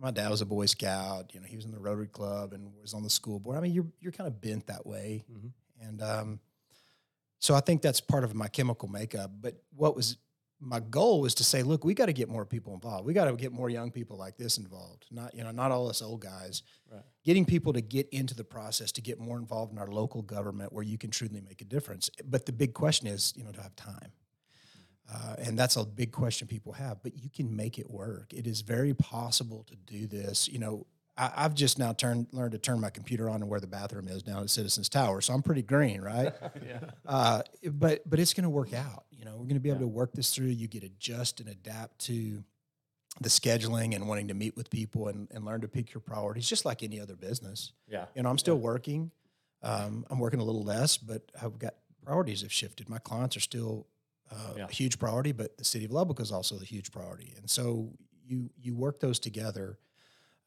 my 0.00 0.10
dad 0.10 0.30
was 0.30 0.40
a 0.40 0.46
Boy 0.46 0.66
Scout. 0.66 1.32
You 1.32 1.40
know, 1.40 1.46
he 1.46 1.56
was 1.56 1.64
in 1.64 1.70
the 1.70 1.78
Rotary 1.78 2.08
Club 2.08 2.52
and 2.52 2.72
was 2.80 2.94
on 2.94 3.02
the 3.02 3.10
school 3.10 3.38
board. 3.38 3.56
I 3.56 3.60
mean, 3.60 3.72
you're 3.72 3.86
you're 4.00 4.12
kind 4.12 4.26
of 4.26 4.40
bent 4.40 4.66
that 4.68 4.86
way, 4.86 5.24
mm-hmm. 5.30 5.86
and 5.86 6.02
um, 6.02 6.40
so 7.38 7.54
I 7.54 7.60
think 7.60 7.82
that's 7.82 8.00
part 8.00 8.24
of 8.24 8.34
my 8.34 8.48
chemical 8.48 8.88
makeup. 8.88 9.30
But 9.40 9.56
what 9.74 9.96
was 9.96 10.16
my 10.60 10.78
goal 10.78 11.20
was 11.20 11.34
to 11.34 11.44
say, 11.44 11.64
look, 11.64 11.84
we 11.84 11.92
got 11.92 12.06
to 12.06 12.12
get 12.12 12.28
more 12.28 12.44
people 12.44 12.72
involved. 12.72 13.04
We 13.04 13.12
got 13.12 13.24
to 13.24 13.34
get 13.34 13.52
more 13.52 13.68
young 13.68 13.90
people 13.90 14.16
like 14.16 14.36
this 14.36 14.58
involved. 14.58 15.06
Not 15.10 15.34
you 15.34 15.42
know, 15.42 15.50
not 15.50 15.72
all 15.72 15.88
us 15.88 16.02
old 16.02 16.20
guys. 16.20 16.62
Right. 16.90 17.02
Getting 17.24 17.44
people 17.44 17.72
to 17.72 17.80
get 17.80 18.08
into 18.10 18.34
the 18.34 18.44
process 18.44 18.92
to 18.92 19.00
get 19.00 19.18
more 19.18 19.38
involved 19.38 19.72
in 19.72 19.78
our 19.78 19.88
local 19.88 20.22
government 20.22 20.72
where 20.72 20.84
you 20.84 20.98
can 20.98 21.10
truly 21.10 21.40
make 21.40 21.60
a 21.60 21.64
difference. 21.64 22.10
But 22.24 22.46
the 22.46 22.52
big 22.52 22.74
question 22.74 23.08
is, 23.08 23.32
you 23.36 23.44
know, 23.44 23.52
to 23.52 23.60
have 23.60 23.74
time. 23.76 24.12
Uh, 25.12 25.34
and 25.38 25.58
that's 25.58 25.76
a 25.76 25.84
big 25.84 26.12
question 26.12 26.48
people 26.48 26.72
have, 26.72 27.02
but 27.02 27.16
you 27.16 27.28
can 27.28 27.54
make 27.54 27.78
it 27.78 27.90
work. 27.90 28.32
It 28.32 28.46
is 28.46 28.60
very 28.60 28.94
possible 28.94 29.64
to 29.68 29.76
do 29.76 30.06
this. 30.06 30.48
You 30.48 30.58
know, 30.58 30.86
I, 31.16 31.42
have 31.42 31.54
just 31.54 31.78
now 31.78 31.92
turned 31.92 32.28
learned 32.32 32.52
to 32.52 32.58
turn 32.58 32.80
my 32.80 32.90
computer 32.90 33.28
on 33.28 33.40
to 33.40 33.46
where 33.46 33.60
the 33.60 33.66
bathroom 33.66 34.08
is 34.08 34.22
down 34.22 34.42
at 34.42 34.50
Citizens 34.50 34.88
Tower, 34.88 35.20
so 35.20 35.34
I'm 35.34 35.42
pretty 35.42 35.62
green, 35.62 36.00
right? 36.00 36.32
yeah. 36.66 36.78
Uh, 37.04 37.42
but 37.64 38.08
but 38.08 38.18
it's 38.18 38.32
going 38.32 38.44
to 38.44 38.50
work 38.50 38.72
out. 38.72 39.04
You 39.10 39.24
know, 39.24 39.32
we're 39.32 39.44
going 39.44 39.54
to 39.54 39.60
be 39.60 39.68
able 39.68 39.80
yeah. 39.80 39.86
to 39.86 39.88
work 39.88 40.12
this 40.12 40.34
through. 40.34 40.46
You 40.46 40.68
get 40.68 40.84
adjust 40.84 41.40
and 41.40 41.48
adapt 41.48 41.98
to 42.06 42.42
the 43.20 43.28
scheduling 43.28 43.94
and 43.94 44.08
wanting 44.08 44.28
to 44.28 44.34
meet 44.34 44.56
with 44.56 44.70
people 44.70 45.08
and, 45.08 45.28
and 45.30 45.44
learn 45.44 45.60
to 45.60 45.68
pick 45.68 45.92
your 45.92 46.00
priorities, 46.00 46.48
just 46.48 46.64
like 46.64 46.82
any 46.82 46.98
other 46.98 47.14
business. 47.14 47.72
Yeah. 47.86 48.06
You 48.14 48.22
know, 48.22 48.30
I'm 48.30 48.38
still 48.38 48.56
yeah. 48.56 48.62
working. 48.62 49.10
Um, 49.62 50.06
I'm 50.10 50.18
working 50.18 50.40
a 50.40 50.44
little 50.44 50.64
less, 50.64 50.96
but 50.96 51.30
I've 51.40 51.58
got 51.58 51.74
priorities 52.04 52.42
have 52.42 52.52
shifted. 52.52 52.88
My 52.88 52.98
clients 52.98 53.36
are 53.36 53.40
still 53.40 53.86
uh, 54.32 54.54
yeah. 54.56 54.64
a 54.64 54.72
huge 54.72 54.98
priority, 54.98 55.32
but 55.32 55.58
the 55.58 55.64
city 55.64 55.84
of 55.84 55.92
Lubbock 55.92 56.20
is 56.20 56.32
also 56.32 56.56
a 56.56 56.64
huge 56.64 56.90
priority. 56.90 57.34
And 57.36 57.48
so 57.48 57.90
you 58.26 58.50
you 58.60 58.74
work 58.74 59.00
those 59.00 59.18
together. 59.18 59.78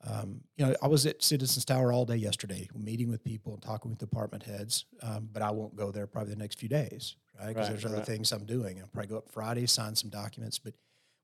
Um, 0.04 0.42
you 0.56 0.66
know, 0.66 0.76
I 0.84 0.88
was 0.88 1.06
at 1.06 1.24
Citizens 1.24 1.66
Tower 1.66 1.92
all 1.92 2.06
day 2.06 2.16
yesterday, 2.16 2.70
meeting 2.76 3.10
with 3.10 3.24
people 3.24 3.54
and 3.54 3.62
talking 3.62 3.90
with 3.90 4.00
department 4.00 4.44
heads. 4.44 4.86
Um, 5.02 5.30
but 5.32 5.42
I 5.42 5.52
won't 5.52 5.76
go 5.76 5.92
there 5.92 6.06
probably 6.06 6.34
the 6.34 6.40
next 6.40 6.60
few 6.60 6.70
days, 6.70 7.16
right? 7.40 7.48
Because 7.48 7.64
right, 7.64 7.70
there's 7.72 7.86
other 7.86 7.98
right. 7.98 8.06
things 8.06 8.32
I'm 8.32 8.46
doing. 8.46 8.80
I'll 8.80 8.88
probably 8.88 9.10
go 9.10 9.18
up 9.18 9.30
Friday, 9.30 9.66
sign 9.66 9.96
some 9.96 10.10
documents. 10.10 10.60
But 10.60 10.76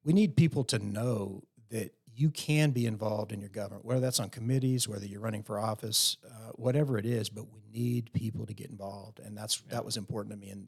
we 0.03 0.13
need 0.13 0.35
people 0.35 0.63
to 0.65 0.79
know 0.79 1.43
that 1.69 1.93
you 2.13 2.29
can 2.31 2.71
be 2.71 2.85
involved 2.85 3.31
in 3.31 3.39
your 3.39 3.49
government, 3.49 3.85
whether 3.85 4.01
that's 4.01 4.19
on 4.19 4.29
committees, 4.29 4.87
whether 4.87 5.05
you're 5.05 5.21
running 5.21 5.43
for 5.43 5.59
office, 5.59 6.17
uh, 6.25 6.51
whatever 6.55 6.97
it 6.97 7.05
is. 7.05 7.29
But 7.29 7.45
we 7.53 7.61
need 7.71 8.11
people 8.13 8.45
to 8.45 8.53
get 8.53 8.69
involved, 8.69 9.19
and 9.19 9.37
that's 9.37 9.61
yeah. 9.65 9.75
that 9.75 9.85
was 9.85 9.95
important 9.95 10.33
to 10.33 10.39
me. 10.39 10.49
And 10.49 10.67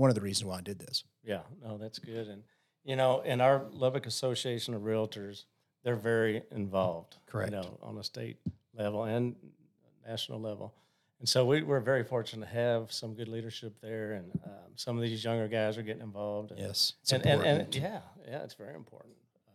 one 0.00 0.08
of 0.08 0.14
the 0.14 0.22
reasons 0.22 0.46
why 0.46 0.56
I 0.56 0.60
did 0.62 0.78
this. 0.78 1.04
Yeah, 1.22 1.40
no, 1.62 1.76
that's 1.76 1.98
good. 1.98 2.26
And 2.26 2.42
you 2.84 2.96
know, 2.96 3.20
in 3.20 3.42
our 3.42 3.66
Lubbock 3.70 4.06
Association 4.06 4.72
of 4.72 4.80
Realtors, 4.80 5.44
they're 5.84 5.94
very 5.94 6.42
involved. 6.50 7.18
Correct. 7.26 7.52
You 7.52 7.58
know, 7.58 7.78
on 7.82 7.98
a 7.98 8.02
state 8.02 8.38
level 8.74 9.04
and 9.04 9.36
national 10.08 10.40
level. 10.40 10.72
And 11.18 11.28
so 11.28 11.44
we, 11.44 11.62
we're 11.62 11.80
very 11.80 12.02
fortunate 12.02 12.46
to 12.46 12.52
have 12.52 12.90
some 12.90 13.12
good 13.12 13.28
leadership 13.28 13.78
there, 13.82 14.12
and 14.12 14.40
um, 14.46 14.72
some 14.74 14.96
of 14.96 15.02
these 15.02 15.22
younger 15.22 15.48
guys 15.48 15.76
are 15.76 15.82
getting 15.82 16.00
involved. 16.00 16.52
And, 16.52 16.60
yes, 16.60 16.94
and, 17.12 17.26
and, 17.26 17.42
and, 17.42 17.74
yeah, 17.74 18.00
yeah, 18.26 18.38
it's 18.38 18.54
very 18.54 18.74
important. 18.74 19.16
Um, 19.46 19.54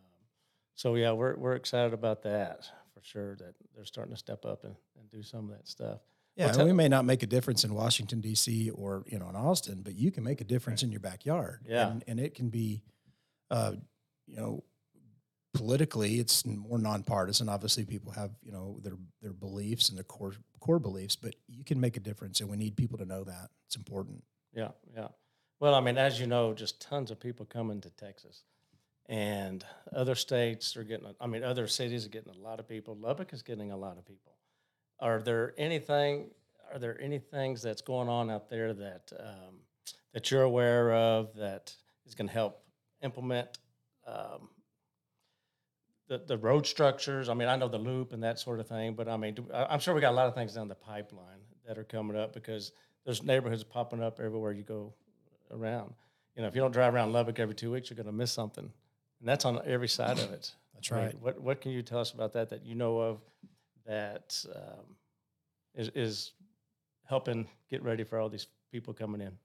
so 0.75 0.93
yeah, 0.93 1.11
we're 1.11 1.35
we're 1.37 1.55
excited 1.55 1.91
about 1.91 2.21
that 2.21 2.69
for 2.93 3.01
sure. 3.01 3.35
That 3.37 3.55
they're 3.75 3.85
starting 3.85 4.13
to 4.13 4.19
step 4.19 4.45
up 4.45 4.63
and, 4.63 4.75
and 4.99 5.09
do 5.09 5.23
some 5.23 5.49
of 5.49 5.57
that 5.57 5.67
stuff. 5.67 6.01
Yeah, 6.35 6.53
well, 6.55 6.65
we 6.65 6.73
may 6.73 6.89
not 6.89 7.05
make 7.05 7.23
a 7.23 7.27
difference 7.27 7.63
in 7.63 7.73
Washington 7.73 8.19
D.C. 8.19 8.69
or 8.71 9.03
you 9.07 9.17
know 9.17 9.29
in 9.29 9.35
Austin, 9.35 9.81
but 9.83 9.95
you 9.95 10.11
can 10.11 10.23
make 10.23 10.41
a 10.41 10.43
difference 10.43 10.83
in 10.83 10.91
your 10.91 10.99
backyard. 10.99 11.61
Yeah, 11.65 11.89
and, 11.89 12.03
and 12.07 12.19
it 12.19 12.35
can 12.35 12.49
be, 12.49 12.81
uh, 13.49 13.73
you 14.27 14.35
know, 14.35 14.63
politically 15.53 16.19
it's 16.19 16.45
more 16.45 16.77
nonpartisan. 16.77 17.47
Obviously, 17.47 17.85
people 17.85 18.11
have 18.11 18.31
you 18.43 18.51
know 18.51 18.79
their 18.83 18.97
their 19.21 19.31
beliefs 19.31 19.87
and 19.87 19.97
their 19.97 20.03
core 20.03 20.33
core 20.59 20.79
beliefs, 20.79 21.15
but 21.15 21.35
you 21.47 21.63
can 21.63 21.79
make 21.79 21.95
a 21.95 22.01
difference, 22.01 22.41
and 22.41 22.49
we 22.49 22.57
need 22.57 22.75
people 22.75 22.97
to 22.97 23.05
know 23.05 23.23
that 23.23 23.49
it's 23.67 23.77
important. 23.77 24.21
Yeah, 24.53 24.71
yeah. 24.93 25.07
Well, 25.61 25.73
I 25.73 25.79
mean, 25.79 25.97
as 25.97 26.19
you 26.19 26.27
know, 26.27 26.53
just 26.53 26.81
tons 26.81 27.11
of 27.11 27.19
people 27.19 27.45
coming 27.45 27.79
to 27.79 27.89
Texas, 27.91 28.43
and 29.07 29.63
other 29.95 30.15
states 30.15 30.75
are 30.75 30.83
getting. 30.83 31.15
I 31.21 31.27
mean, 31.27 31.45
other 31.45 31.67
cities 31.67 32.05
are 32.05 32.09
getting 32.09 32.33
a 32.35 32.43
lot 32.43 32.59
of 32.59 32.67
people. 32.67 32.97
Lubbock 32.97 33.31
is 33.31 33.41
getting 33.41 33.71
a 33.71 33.77
lot 33.77 33.97
of 33.97 34.05
people 34.05 34.34
are 34.99 35.21
there 35.21 35.53
anything? 35.57 36.29
Are 36.73 36.79
there 36.79 36.99
any 37.01 37.19
things 37.19 37.61
that's 37.61 37.81
going 37.81 38.09
on 38.09 38.29
out 38.29 38.49
there 38.49 38.73
that 38.73 39.11
um, 39.19 39.55
that 40.13 40.31
you're 40.31 40.43
aware 40.43 40.93
of 40.93 41.35
that 41.35 41.73
is 42.05 42.15
going 42.15 42.27
to 42.27 42.33
help 42.33 42.61
implement 43.01 43.59
um, 44.07 44.49
the, 46.07 46.19
the 46.19 46.37
road 46.37 46.65
structures. 46.65 47.29
I 47.29 47.33
mean, 47.33 47.47
I 47.47 47.55
know 47.55 47.67
the 47.67 47.77
loop 47.77 48.13
and 48.13 48.23
that 48.23 48.39
sort 48.39 48.59
of 48.59 48.67
thing, 48.67 48.93
but 48.93 49.07
I 49.07 49.17
mean, 49.17 49.35
do, 49.35 49.45
I- 49.53 49.65
I'm 49.65 49.79
sure 49.79 49.93
we 49.93 50.01
got 50.01 50.11
a 50.11 50.15
lot 50.15 50.27
of 50.27 50.35
things 50.35 50.53
down 50.53 50.67
the 50.67 50.75
pipeline 50.75 51.39
that 51.67 51.77
are 51.77 51.83
coming 51.83 52.17
up 52.17 52.33
because 52.33 52.71
there's 53.05 53.23
neighborhoods 53.23 53.63
popping 53.63 54.01
up 54.01 54.19
everywhere 54.19 54.51
you 54.51 54.63
go 54.63 54.93
around. 55.51 55.93
You 56.35 56.41
know, 56.41 56.47
if 56.47 56.55
you 56.55 56.61
don't 56.61 56.71
drive 56.71 56.93
around 56.93 57.13
Lubbock 57.13 57.39
every 57.39 57.55
two 57.55 57.71
weeks, 57.71 57.89
you're 57.89 57.95
going 57.95 58.05
to 58.07 58.11
miss 58.11 58.31
something, 58.31 58.65
and 59.19 59.29
that's 59.29 59.45
on 59.45 59.61
every 59.65 59.87
side 59.87 60.19
of 60.19 60.31
it. 60.31 60.51
That's 60.73 60.91
I 60.91 60.95
mean, 60.95 61.05
right. 61.05 61.21
What 61.21 61.41
What 61.41 61.61
can 61.61 61.71
you 61.71 61.81
tell 61.81 61.99
us 61.99 62.11
about 62.11 62.33
that 62.33 62.49
that 62.49 62.65
you 62.65 62.75
know 62.75 62.99
of 62.99 63.21
that 63.85 64.45
um, 64.55 64.95
is 65.73 65.89
is 65.89 66.31
helping 67.05 67.47
get 67.69 67.83
ready 67.83 68.03
for 68.03 68.19
all 68.19 68.29
these 68.29 68.47
people 68.71 68.93
coming 68.93 69.21
in? 69.21 69.37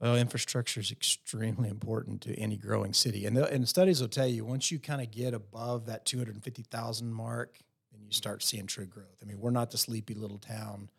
Well, 0.00 0.16
infrastructure 0.16 0.80
is 0.80 0.90
extremely 0.90 1.68
important 1.68 2.22
to 2.22 2.34
any 2.34 2.56
growing 2.56 2.92
city, 2.92 3.24
and 3.24 3.36
the, 3.36 3.48
and 3.52 3.68
studies 3.68 4.00
will 4.00 4.08
tell 4.08 4.26
you 4.26 4.44
once 4.44 4.70
you 4.70 4.78
kind 4.80 5.00
of 5.00 5.10
get 5.10 5.32
above 5.32 5.86
that 5.86 6.04
two 6.04 6.18
hundred 6.18 6.34
and 6.34 6.42
fifty 6.42 6.62
thousand 6.62 7.12
mark, 7.12 7.58
then 7.92 8.02
you 8.04 8.12
start 8.12 8.42
seeing 8.42 8.66
true 8.66 8.86
growth. 8.86 9.18
I 9.22 9.26
mean, 9.26 9.38
we're 9.40 9.50
not 9.50 9.70
the 9.70 9.78
sleepy 9.78 10.14
little 10.14 10.38
town, 10.38 10.90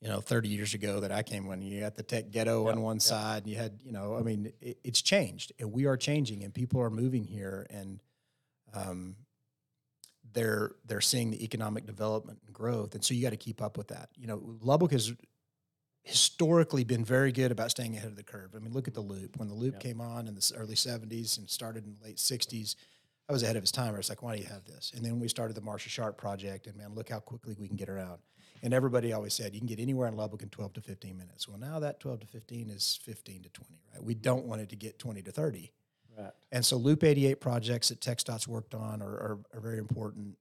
you 0.00 0.08
know, 0.08 0.20
thirty 0.20 0.48
years 0.48 0.74
ago 0.74 1.00
that 1.00 1.10
I 1.10 1.24
came 1.24 1.46
when 1.46 1.60
you 1.60 1.80
got 1.80 1.96
the 1.96 2.04
tech 2.04 2.30
ghetto 2.30 2.68
on 2.68 2.82
one 2.82 3.00
side, 3.00 3.42
and 3.42 3.50
you 3.50 3.56
had, 3.56 3.80
you 3.84 3.90
know, 3.90 4.16
I 4.16 4.22
mean, 4.22 4.52
it, 4.60 4.78
it's 4.84 5.02
changed, 5.02 5.52
and 5.58 5.72
we 5.72 5.86
are 5.86 5.96
changing, 5.96 6.44
and 6.44 6.54
people 6.54 6.80
are 6.80 6.90
moving 6.90 7.24
here, 7.24 7.66
and 7.68 8.00
um, 8.74 9.16
they're 10.36 10.72
they're 10.86 11.00
seeing 11.00 11.30
the 11.30 11.42
economic 11.42 11.86
development 11.86 12.38
and 12.46 12.54
growth, 12.54 12.94
and 12.94 13.04
so 13.04 13.14
you 13.14 13.22
got 13.22 13.30
to 13.30 13.36
keep 13.36 13.60
up 13.60 13.76
with 13.76 13.88
that. 13.88 14.10
You 14.16 14.26
know, 14.28 14.40
Lubbock 14.60 14.92
has 14.92 15.12
historically 16.04 16.84
been 16.84 17.04
very 17.04 17.32
good 17.32 17.50
about 17.50 17.70
staying 17.70 17.96
ahead 17.96 18.10
of 18.10 18.16
the 18.16 18.22
curve. 18.22 18.50
I 18.54 18.60
mean, 18.60 18.72
look 18.72 18.86
at 18.86 18.94
the 18.94 19.00
loop. 19.00 19.38
When 19.38 19.48
the 19.48 19.54
loop 19.54 19.74
Yep. 19.74 19.82
came 19.82 20.00
on 20.00 20.28
in 20.28 20.34
the 20.36 20.52
early 20.56 20.76
70s 20.76 21.36
and 21.36 21.50
started 21.50 21.84
in 21.84 21.94
the 21.98 22.04
late 22.04 22.18
60s, 22.20 22.76
I 23.28 23.32
was 23.32 23.42
ahead 23.42 23.56
of 23.56 23.62
his 23.64 23.72
time. 23.72 23.94
I 23.94 23.96
was 23.96 24.08
like, 24.08 24.22
why 24.22 24.36
do 24.36 24.42
you 24.42 24.48
have 24.48 24.64
this? 24.66 24.92
And 24.94 25.04
then 25.04 25.18
we 25.18 25.26
started 25.26 25.56
the 25.56 25.62
Marsha 25.62 25.88
Sharp 25.88 26.16
project, 26.16 26.68
and 26.68 26.76
man, 26.76 26.94
look 26.94 27.08
how 27.08 27.18
quickly 27.18 27.56
we 27.58 27.66
can 27.66 27.76
get 27.76 27.88
around. 27.88 28.18
And 28.62 28.72
everybody 28.72 29.12
always 29.12 29.34
said 29.34 29.52
you 29.52 29.60
can 29.60 29.66
get 29.66 29.80
anywhere 29.80 30.06
in 30.06 30.16
Lubbock 30.16 30.42
in 30.42 30.48
12 30.48 30.74
to 30.74 30.80
15 30.80 31.16
minutes. 31.16 31.48
Well, 31.48 31.58
now 31.58 31.80
that 31.80 31.98
12 31.98 32.20
to 32.20 32.26
15 32.26 32.70
is 32.70 32.98
15 33.02 33.42
to 33.42 33.48
20, 33.48 33.70
right? 33.92 34.02
We 34.04 34.14
don't 34.14 34.46
want 34.46 34.60
it 34.60 34.68
to 34.68 34.76
get 34.76 34.98
20 34.98 35.22
to 35.22 35.32
30. 35.32 35.72
Right. 36.16 36.32
And 36.52 36.64
so 36.64 36.76
Loop 36.76 37.04
88 37.04 37.40
projects 37.40 37.88
that 37.90 38.00
TxDOT's 38.00 38.48
worked 38.48 38.74
on 38.74 39.02
are, 39.02 39.06
are, 39.06 39.38
are 39.54 39.60
very 39.60 39.78
important. 39.78 40.36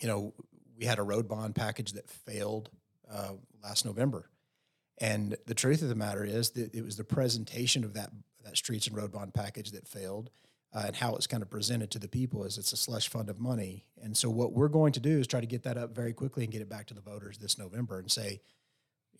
You 0.00 0.08
know, 0.08 0.34
we 0.78 0.84
had 0.84 0.98
a 0.98 1.02
road 1.02 1.28
bond 1.28 1.54
package 1.54 1.92
that 1.92 2.08
failed 2.08 2.70
uh, 3.10 3.32
last 3.62 3.84
November. 3.84 4.28
And 4.98 5.36
the 5.46 5.54
truth 5.54 5.82
of 5.82 5.88
the 5.88 5.94
matter 5.94 6.24
is 6.24 6.50
that 6.50 6.74
it 6.74 6.84
was 6.84 6.96
the 6.96 7.04
presentation 7.04 7.84
of 7.84 7.94
that, 7.94 8.10
that 8.44 8.56
streets 8.56 8.86
and 8.86 8.96
road 8.96 9.12
bond 9.12 9.34
package 9.34 9.72
that 9.72 9.88
failed 9.88 10.30
uh, 10.74 10.84
and 10.86 10.96
how 10.96 11.14
it's 11.14 11.26
kind 11.26 11.42
of 11.42 11.50
presented 11.50 11.90
to 11.92 11.98
the 11.98 12.08
people 12.08 12.44
is 12.44 12.58
it's 12.58 12.72
a 12.72 12.76
slush 12.76 13.08
fund 13.08 13.30
of 13.30 13.38
money. 13.38 13.84
And 14.02 14.16
so 14.16 14.28
what 14.28 14.52
we're 14.52 14.68
going 14.68 14.92
to 14.92 15.00
do 15.00 15.20
is 15.20 15.26
try 15.26 15.40
to 15.40 15.46
get 15.46 15.62
that 15.62 15.78
up 15.78 15.94
very 15.94 16.12
quickly 16.12 16.42
and 16.44 16.52
get 16.52 16.62
it 16.62 16.68
back 16.68 16.86
to 16.86 16.94
the 16.94 17.00
voters 17.00 17.38
this 17.38 17.58
November 17.58 17.98
and 17.98 18.10
say, 18.10 18.40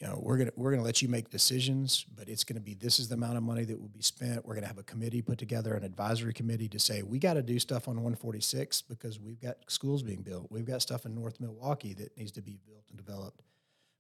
you 0.00 0.06
know, 0.06 0.18
we're 0.20 0.36
gonna 0.36 0.52
we're 0.56 0.70
gonna 0.70 0.82
let 0.82 1.02
you 1.02 1.08
make 1.08 1.30
decisions, 1.30 2.04
but 2.16 2.28
it's 2.28 2.44
gonna 2.44 2.60
be 2.60 2.74
this 2.74 2.98
is 2.98 3.08
the 3.08 3.14
amount 3.14 3.36
of 3.36 3.42
money 3.42 3.64
that 3.64 3.80
will 3.80 3.88
be 3.88 4.02
spent. 4.02 4.44
We're 4.44 4.54
gonna 4.54 4.66
have 4.66 4.78
a 4.78 4.82
committee 4.82 5.22
put 5.22 5.38
together, 5.38 5.74
an 5.74 5.84
advisory 5.84 6.32
committee 6.32 6.68
to 6.68 6.78
say 6.78 7.02
we 7.02 7.18
got 7.18 7.34
to 7.34 7.42
do 7.42 7.58
stuff 7.58 7.86
on 7.88 7.96
146 7.96 8.82
because 8.82 9.20
we've 9.20 9.40
got 9.40 9.56
schools 9.68 10.02
being 10.02 10.22
built. 10.22 10.48
We've 10.50 10.64
got 10.64 10.82
stuff 10.82 11.06
in 11.06 11.14
North 11.14 11.40
Milwaukee 11.40 11.94
that 11.94 12.16
needs 12.18 12.32
to 12.32 12.42
be 12.42 12.58
built 12.66 12.84
and 12.88 12.96
developed. 12.96 13.42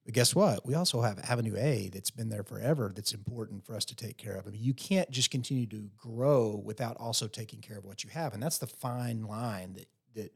But 0.04 0.14
guess 0.14 0.34
what? 0.34 0.66
We 0.66 0.74
also 0.74 1.00
have 1.00 1.18
Avenue 1.20 1.56
A 1.56 1.88
that's 1.88 2.10
been 2.10 2.28
there 2.28 2.42
forever. 2.42 2.92
That's 2.94 3.14
important 3.14 3.64
for 3.64 3.74
us 3.74 3.86
to 3.86 3.96
take 3.96 4.18
care 4.18 4.36
of. 4.36 4.46
I 4.46 4.50
mean, 4.50 4.62
you 4.62 4.74
can't 4.74 5.10
just 5.10 5.30
continue 5.30 5.66
to 5.66 5.88
grow 5.96 6.60
without 6.62 6.96
also 6.98 7.26
taking 7.26 7.60
care 7.60 7.78
of 7.78 7.84
what 7.84 8.04
you 8.04 8.10
have, 8.10 8.34
and 8.34 8.42
that's 8.42 8.58
the 8.58 8.66
fine 8.66 9.22
line 9.22 9.74
that 9.74 9.86
that 10.14 10.32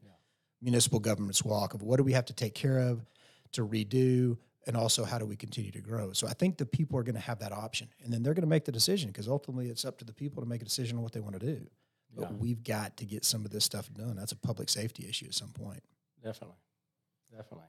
municipal 0.61 0.99
governments 0.99 1.43
walk 1.43 1.73
of 1.73 1.81
what 1.81 1.97
do 1.97 2.03
we 2.03 2.13
have 2.13 2.25
to 2.25 2.33
take 2.33 2.53
care 2.53 2.79
of 2.79 3.05
to 3.51 3.65
redo 3.65 4.37
and 4.67 4.75
also 4.77 5.03
how 5.05 5.17
do 5.17 5.25
we 5.25 5.35
continue 5.35 5.71
to 5.71 5.81
grow 5.81 6.11
so 6.13 6.27
i 6.27 6.33
think 6.33 6.57
the 6.57 6.65
people 6.65 6.97
are 6.97 7.03
going 7.03 7.15
to 7.15 7.21
have 7.21 7.39
that 7.39 7.51
option 7.51 7.87
and 8.03 8.11
then 8.13 8.21
they're 8.23 8.33
going 8.33 8.41
to 8.43 8.47
make 8.49 8.65
the 8.65 8.71
decision 8.71 9.09
because 9.09 9.27
ultimately 9.27 9.69
it's 9.69 9.85
up 9.85 9.97
to 9.97 10.05
the 10.05 10.13
people 10.13 10.41
to 10.43 10.49
make 10.49 10.61
a 10.61 10.65
decision 10.65 10.97
on 10.97 11.03
what 11.03 11.11
they 11.13 11.19
want 11.21 11.39
to 11.39 11.45
do 11.45 11.65
but 12.15 12.29
Yeah. 12.29 12.37
we've 12.37 12.63
got 12.63 12.97
to 12.97 13.05
get 13.05 13.23
some 13.25 13.45
of 13.45 13.51
this 13.51 13.63
stuff 13.65 13.89
done 13.93 14.15
that's 14.15 14.31
a 14.31 14.35
public 14.37 14.69
safety 14.69 15.07
issue 15.07 15.25
at 15.25 15.33
some 15.33 15.49
point 15.49 15.83
Definitely, 16.23 16.57
definitely. 17.31 17.67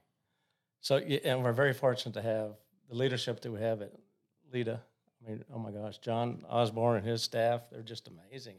So, 0.81 0.97
and 0.97 1.45
we're 1.45 1.53
very 1.53 1.73
fortunate 1.73 2.15
to 2.15 2.23
have 2.23 2.53
the 2.89 2.97
leadership 2.97 3.41
that 3.43 3.53
we 3.53 3.61
have 3.61 3.81
at 3.83 3.93
LEDA. 4.53 4.81
I 5.25 5.31
mean, 5.31 5.45
oh 5.55 5.59
my 5.61 5.71
gosh, 5.71 5.99
John 5.99 6.45
Osborne 6.49 6.97
and 6.97 7.07
his 7.07 7.23
staff—they're 7.23 7.83
just 7.83 8.09
amazing. 8.09 8.57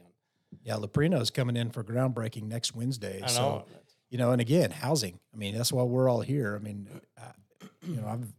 yeah 0.64 0.76
Leprino 0.76 1.20
is 1.20 1.30
coming 1.30 1.56
in 1.56 1.70
for 1.70 1.82
groundbreaking 1.84 2.44
next 2.44 2.74
wednesday 2.74 3.16
I 3.18 3.26
know. 3.26 3.26
so 3.26 3.66
you 4.08 4.16
know 4.18 4.30
and 4.30 4.40
again 4.40 4.70
housing 4.70 5.18
i 5.34 5.36
mean 5.36 5.54
that's 5.54 5.72
why 5.72 5.82
we're 5.82 6.08
all 6.08 6.20
here 6.22 6.56
i 6.58 6.62
mean 6.62 6.88
uh, 7.20 7.32
you 7.82 7.96
know 7.96 8.06
i've 8.06 8.32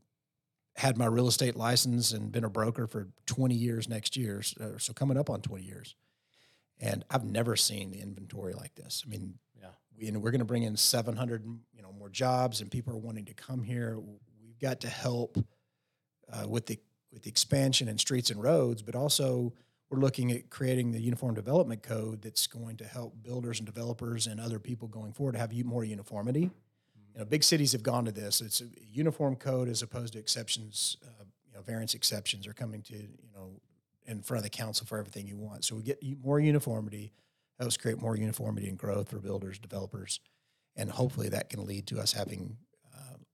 had 0.75 0.97
my 0.97 1.05
real 1.05 1.27
estate 1.27 1.55
license 1.55 2.13
and 2.13 2.31
been 2.31 2.43
a 2.43 2.50
broker 2.50 2.88
for 2.88 3.07
20 3.27 3.53
years 3.53 3.88
next 3.88 4.17
year 4.17 4.41
so, 4.41 4.75
so 4.77 4.93
coming 4.93 5.17
up 5.17 5.29
on 5.29 5.41
20 5.41 5.63
years. 5.63 5.95
And 6.79 7.05
i've 7.09 7.23
never 7.23 7.55
seen 7.55 7.91
the 7.91 8.00
inventory 8.00 8.53
like 8.53 8.75
this. 8.75 9.03
I 9.05 9.09
mean 9.09 9.35
yeah, 9.59 9.69
we, 9.97 10.07
and 10.07 10.21
we're 10.21 10.31
going 10.31 10.39
to 10.39 10.45
bring 10.45 10.63
in 10.63 10.75
700 10.75 11.45
you 11.73 11.81
know 11.81 11.91
more 11.93 12.09
jobs 12.09 12.62
and 12.62 12.71
people 12.71 12.93
are 12.93 12.97
wanting 12.97 13.25
to 13.25 13.33
come 13.33 13.63
here. 13.63 14.00
We've 14.00 14.59
got 14.59 14.81
to 14.81 14.89
help 14.89 15.38
uh, 16.31 16.47
with 16.47 16.65
the 16.65 16.79
with 17.12 17.23
the 17.23 17.29
expansion 17.29 17.88
in 17.88 17.97
streets 17.97 18.31
and 18.31 18.41
roads 18.41 18.81
but 18.81 18.95
also 18.95 19.53
we're 19.89 20.00
looking 20.00 20.31
at 20.31 20.50
creating 20.50 20.91
the 20.91 21.00
uniform 21.00 21.35
development 21.35 21.83
code 21.83 22.23
that's 22.23 22.47
going 22.47 22.77
to 22.77 22.85
help 22.85 23.13
builders 23.21 23.59
and 23.59 23.67
developers 23.67 24.25
and 24.25 24.39
other 24.39 24.57
people 24.57 24.88
going 24.88 25.13
forward 25.13 25.33
to 25.33 25.38
have 25.38 25.53
more 25.65 25.83
uniformity 25.83 26.50
you 27.13 27.20
know 27.20 27.25
big 27.25 27.43
cities 27.43 27.72
have 27.72 27.84
gone 27.84 28.05
to 28.05 28.12
this 28.12 28.41
it's 28.41 28.62
a 28.62 28.65
uniform 28.91 29.36
code 29.36 29.70
as 29.70 29.82
opposed 29.82 30.13
to 30.13 30.20
exceptions 30.20 30.98
uh, 31.03 31.24
you 31.46 31.53
know 31.53 31.62
variance 31.62 31.93
exceptions 31.93 32.48
are 32.48 32.53
coming 32.53 32.82
to 32.82 32.96
you 32.96 33.32
know 33.36 33.60
in 34.05 34.22
front 34.22 34.39
of 34.39 34.43
the 34.43 34.50
council 34.50 34.86
for 34.86 34.98
everything 34.98 35.27
you 35.27 35.38
want 35.38 35.63
so 35.63 35.75
we 35.75 35.84
get 35.84 36.00
more 36.24 36.39
uniformity 36.39 37.13
helps 37.60 37.77
create 37.77 38.01
more 38.01 38.15
uniformity 38.15 38.67
and 38.67 38.77
growth 38.77 39.10
for 39.10 39.20
builders, 39.20 39.60
developers, 39.60 40.20
and 40.75 40.89
hopefully 40.89 41.29
that 41.29 41.50
can 41.50 41.65
lead 41.65 41.88
to 41.88 42.00
us 42.00 42.13
having 42.13 42.58
um, 42.96 43.25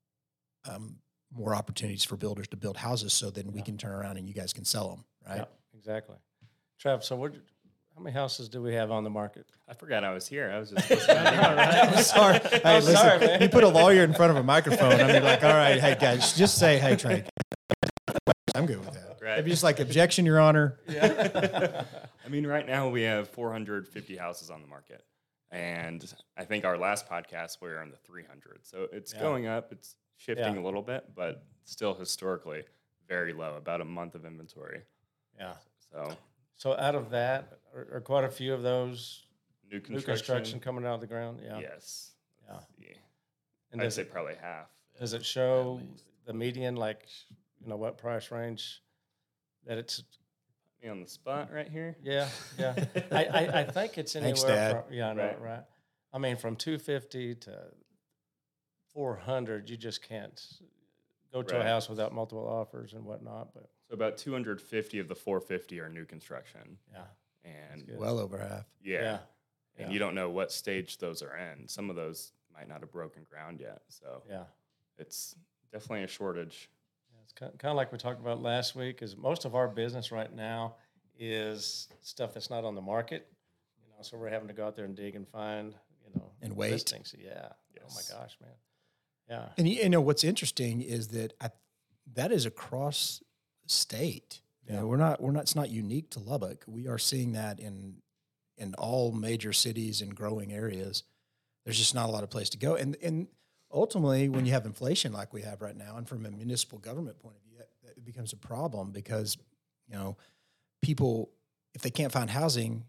um, 0.74 0.96
more 1.34 1.56
opportunities 1.56 2.04
for 2.04 2.18
builders 2.18 2.48
to 2.48 2.58
build 2.58 2.78
houses. 2.78 3.14
So 3.14 3.30
then 3.30 3.52
we 3.52 3.62
can 3.62 3.78
turn 3.78 3.92
around 3.92 4.18
and 4.18 4.28
you 4.28 4.34
guys 4.34 4.54
can 4.54 4.66
sell 4.66 4.90
them, 4.90 5.06
right? 5.28 5.38
yeah, 5.38 5.78
exactly. 5.78 6.16
Trev, 6.80 7.04
so 7.04 7.16
what? 7.16 7.34
How 8.00 8.04
many 8.04 8.14
houses 8.14 8.48
do 8.48 8.62
we 8.62 8.74
have 8.76 8.92
on 8.92 9.04
the 9.04 9.10
market? 9.10 9.46
I 9.68 9.74
forgot 9.74 10.06
I 10.06 10.14
was 10.14 10.26
here. 10.26 10.50
I 10.50 10.58
was 10.58 10.70
just 10.72 10.90
listening. 10.90 11.18
I'm 11.18 12.02
sorry. 12.02 12.40
Hey, 12.40 12.62
I'm 12.64 12.76
listen, 12.76 12.96
sorry, 12.96 13.20
man. 13.20 13.42
You 13.42 13.50
put 13.50 13.66
a 13.66 13.68
lawyer 13.68 14.06
in 14.06 14.14
front 14.14 14.32
of 14.32 14.38
a 14.38 14.44
microphone. 14.44 14.94
I 15.02 15.12
mean, 15.12 15.22
like, 15.22 15.44
all 15.44 15.52
right, 15.52 15.82
hey 15.82 15.98
guys, 16.00 16.32
just 16.38 16.58
say, 16.58 16.78
hey, 16.78 16.96
Trey. 16.96 17.26
I'm 18.56 18.66
good 18.66 18.80
with 18.80 18.94
that. 18.94 19.18
Right. 19.22 19.38
If 19.40 19.46
you're 19.46 19.52
just 19.52 19.66
like 19.66 19.82
objection, 19.82 20.26
Your 20.26 20.40
Honor. 20.40 20.80
Yeah. 20.88 21.84
I 22.26 22.30
mean, 22.30 22.48
right 22.48 22.66
now 22.66 22.88
we 22.88 23.02
have 23.02 23.28
450 23.28 24.16
houses 24.16 24.50
on 24.50 24.62
the 24.62 24.68
market. 24.70 25.04
And 25.52 26.02
I 26.38 26.46
think 26.46 26.64
our 26.64 26.78
last 26.78 27.06
podcast 27.10 27.58
we 27.62 27.68
were 27.68 27.82
in 27.84 27.90
the 27.92 27.98
300. 27.98 28.60
So 28.64 28.88
it's 28.94 29.14
Yeah. 29.14 29.20
going 29.20 29.46
up. 29.46 29.74
It's 29.74 29.96
shifting 30.16 30.56
Yeah. 30.56 30.62
a 30.62 30.64
little 30.64 30.84
bit, 30.84 31.04
but 31.18 31.44
still 31.66 31.96
historically 31.96 32.64
very 33.10 33.34
low, 33.34 33.56
about 33.58 33.82
a 33.82 33.86
month 33.86 34.16
of 34.16 34.24
inventory. 34.24 34.84
Yeah. 35.38 35.56
So 35.92 36.16
So 36.60 36.76
out 36.76 36.94
of 36.94 37.10
that, 37.12 37.58
are, 37.74 37.88
are 37.94 38.02
quite 38.02 38.26
a 38.26 38.30
few 38.30 38.54
of 38.54 38.62
those 38.64 39.24
new 39.72 39.78
new 39.78 39.82
construction. 39.82 40.26
construction 40.36 40.60
coming 40.60 40.86
out 40.86 40.96
of 40.96 41.00
the 41.00 41.08
ground? 41.08 41.40
Yeah. 41.42 41.58
Yes. 41.60 42.12
Yeah. 42.46 42.60
Yeah. 42.78 42.88
And 43.72 43.82
I'd 43.82 43.94
say 43.94 44.02
it, 44.02 44.12
probably 44.12 44.36
half. 44.42 44.68
does 45.00 45.14
it 45.14 45.24
show 45.26 45.80
the 46.26 46.34
median, 46.34 46.76
like, 46.76 47.08
you 47.62 47.70
know, 47.70 47.78
what 47.78 47.98
price 47.98 48.30
range 48.30 48.82
that 49.68 49.78
it's 49.78 50.04
Me 50.84 50.90
on 50.90 51.00
the 51.00 51.08
spot 51.08 51.50
right 51.50 51.70
here. 51.70 51.96
Yeah, 52.04 52.28
yeah. 52.58 52.76
I, 53.12 53.24
I, 53.26 53.60
I 53.60 53.64
think 53.64 53.98
it's 53.98 54.18
anywhere 54.18 54.36
Thanks, 54.36 54.44
Dad. 54.44 54.84
from 54.86 54.94
yeah, 54.94 55.10
I 55.12 55.14
know, 55.14 55.24
Right. 55.24 55.42
right. 55.42 55.64
I 56.12 56.18
mean, 56.18 56.36
from 56.36 56.58
two 56.58 56.78
fifty 56.78 57.36
to 57.36 57.58
four 58.94 59.16
hundred, 59.16 59.70
you 59.70 59.78
just 59.78 60.02
can't 60.02 60.42
go 61.32 61.42
to 61.42 61.62
a 61.62 61.64
house 61.64 61.88
without 61.88 62.14
multiple 62.14 62.46
offers 62.48 62.92
and 62.94 63.06
whatnot. 63.06 63.54
But 63.54 63.70
So 63.90 63.96
about 63.96 64.18
250 64.18 65.00
of 65.00 65.08
the 65.08 65.16
450 65.16 65.80
are 65.80 65.90
new 65.90 66.06
construction. 66.06 66.78
yeah, 66.94 67.02
And. 67.44 67.90
Well 67.98 68.20
over 68.20 68.38
half. 68.38 68.66
yeah. 68.84 69.02
yeah, 69.02 69.18
And 69.78 69.88
Yeah. 69.88 69.94
you 69.94 70.00
don't 70.00 70.14
know 70.16 70.30
what 70.30 70.52
stage 70.52 70.98
those 71.00 71.22
are 71.24 71.36
in. 71.36 71.68
Some 71.68 71.90
of 71.90 71.96
those 71.96 72.32
might 72.54 72.68
not 72.68 72.82
have 72.82 72.92
broken 72.92 73.24
ground 73.30 73.60
yet. 73.60 73.82
So 73.88 74.22
yeah. 74.30 74.44
it's 75.00 75.36
definitely 75.72 76.04
a 76.04 76.08
shortage. 76.08 76.70
Yeah, 77.12 77.22
It's 77.24 77.34
kind 77.34 77.72
of 77.72 77.76
like 77.76 77.92
we 77.92 77.98
talked 77.98 78.20
about 78.22 78.42
last 78.44 78.76
week. 78.76 79.02
Is 79.02 79.18
most 79.18 79.46
of 79.46 79.56
our 79.56 79.68
business 79.68 80.12
right 80.12 80.32
now 80.34 80.76
is 81.18 81.88
stuff 82.02 82.34
that's 82.34 82.50
not 82.52 82.64
on 82.64 82.76
the 82.76 82.82
market. 82.82 83.28
You 83.82 83.88
know, 83.90 84.04
so 84.04 84.18
we're 84.18 84.30
having 84.30 84.48
to 84.50 84.54
go 84.54 84.68
out 84.68 84.76
there 84.76 84.86
and 84.86 84.96
dig 84.96 85.16
and 85.16 85.28
find. 85.28 85.74
You 86.06 86.12
know, 86.20 86.32
And 86.44 86.56
wait. 86.56 86.72
listings. 86.74 87.16
Yeah. 87.18 87.50
Yes. 87.76 87.84
Oh 87.90 87.96
my 87.96 88.20
gosh, 88.22 88.38
man. 88.42 88.52
Yeah. 89.30 89.46
And 89.58 89.68
you, 89.68 89.82
you 89.84 89.90
know 89.90 90.02
what's 90.02 90.24
interesting 90.24 90.82
is 90.82 91.08
that 91.10 91.34
I, 91.42 91.50
that 92.14 92.32
is 92.32 92.46
across 92.46 93.22
state. 93.70 94.42
You 94.66 94.74
know, 94.74 94.80
Yeah. 94.80 94.84
we're 94.86 94.98
not 94.98 95.22
we're 95.22 95.32
not 95.32 95.44
it's 95.44 95.56
not 95.56 95.70
unique 95.70 96.10
to 96.12 96.20
Lubbock. 96.20 96.64
We 96.68 96.88
are 96.88 96.98
seeing 96.98 97.34
that 97.34 97.60
in 97.60 98.02
in 98.58 98.74
all 98.76 99.12
major 99.12 99.54
cities 99.54 100.02
and 100.02 100.14
growing 100.16 100.52
areas. 100.54 101.04
there's 101.66 101.78
just 101.78 101.94
not 101.94 102.10
a 102.10 102.12
lot 102.12 102.24
of 102.24 102.30
place 102.30 102.50
to 102.50 102.58
go. 102.58 102.76
And 102.76 102.96
and 103.04 103.28
ultimately, 103.72 104.28
when 104.30 104.46
you 104.46 104.54
have 104.54 104.66
inflation 104.66 105.12
like 105.14 105.34
we 105.34 105.42
have 105.44 105.62
right 105.62 105.76
now, 105.78 105.98
and 105.98 106.08
from 106.08 106.26
a 106.26 106.32
municipal 106.32 106.80
government 106.80 107.20
point 107.20 107.36
of 107.36 107.44
view, 107.44 107.58
that, 107.58 107.98
it 107.98 108.04
becomes 108.06 108.34
a 108.34 108.38
problem 108.38 108.92
because 108.92 109.38
you 109.88 109.94
know 109.96 110.18
people 110.82 111.30
if 111.76 111.82
they 111.82 111.92
can't 111.92 112.12
find 112.12 112.30
housing, 112.30 112.84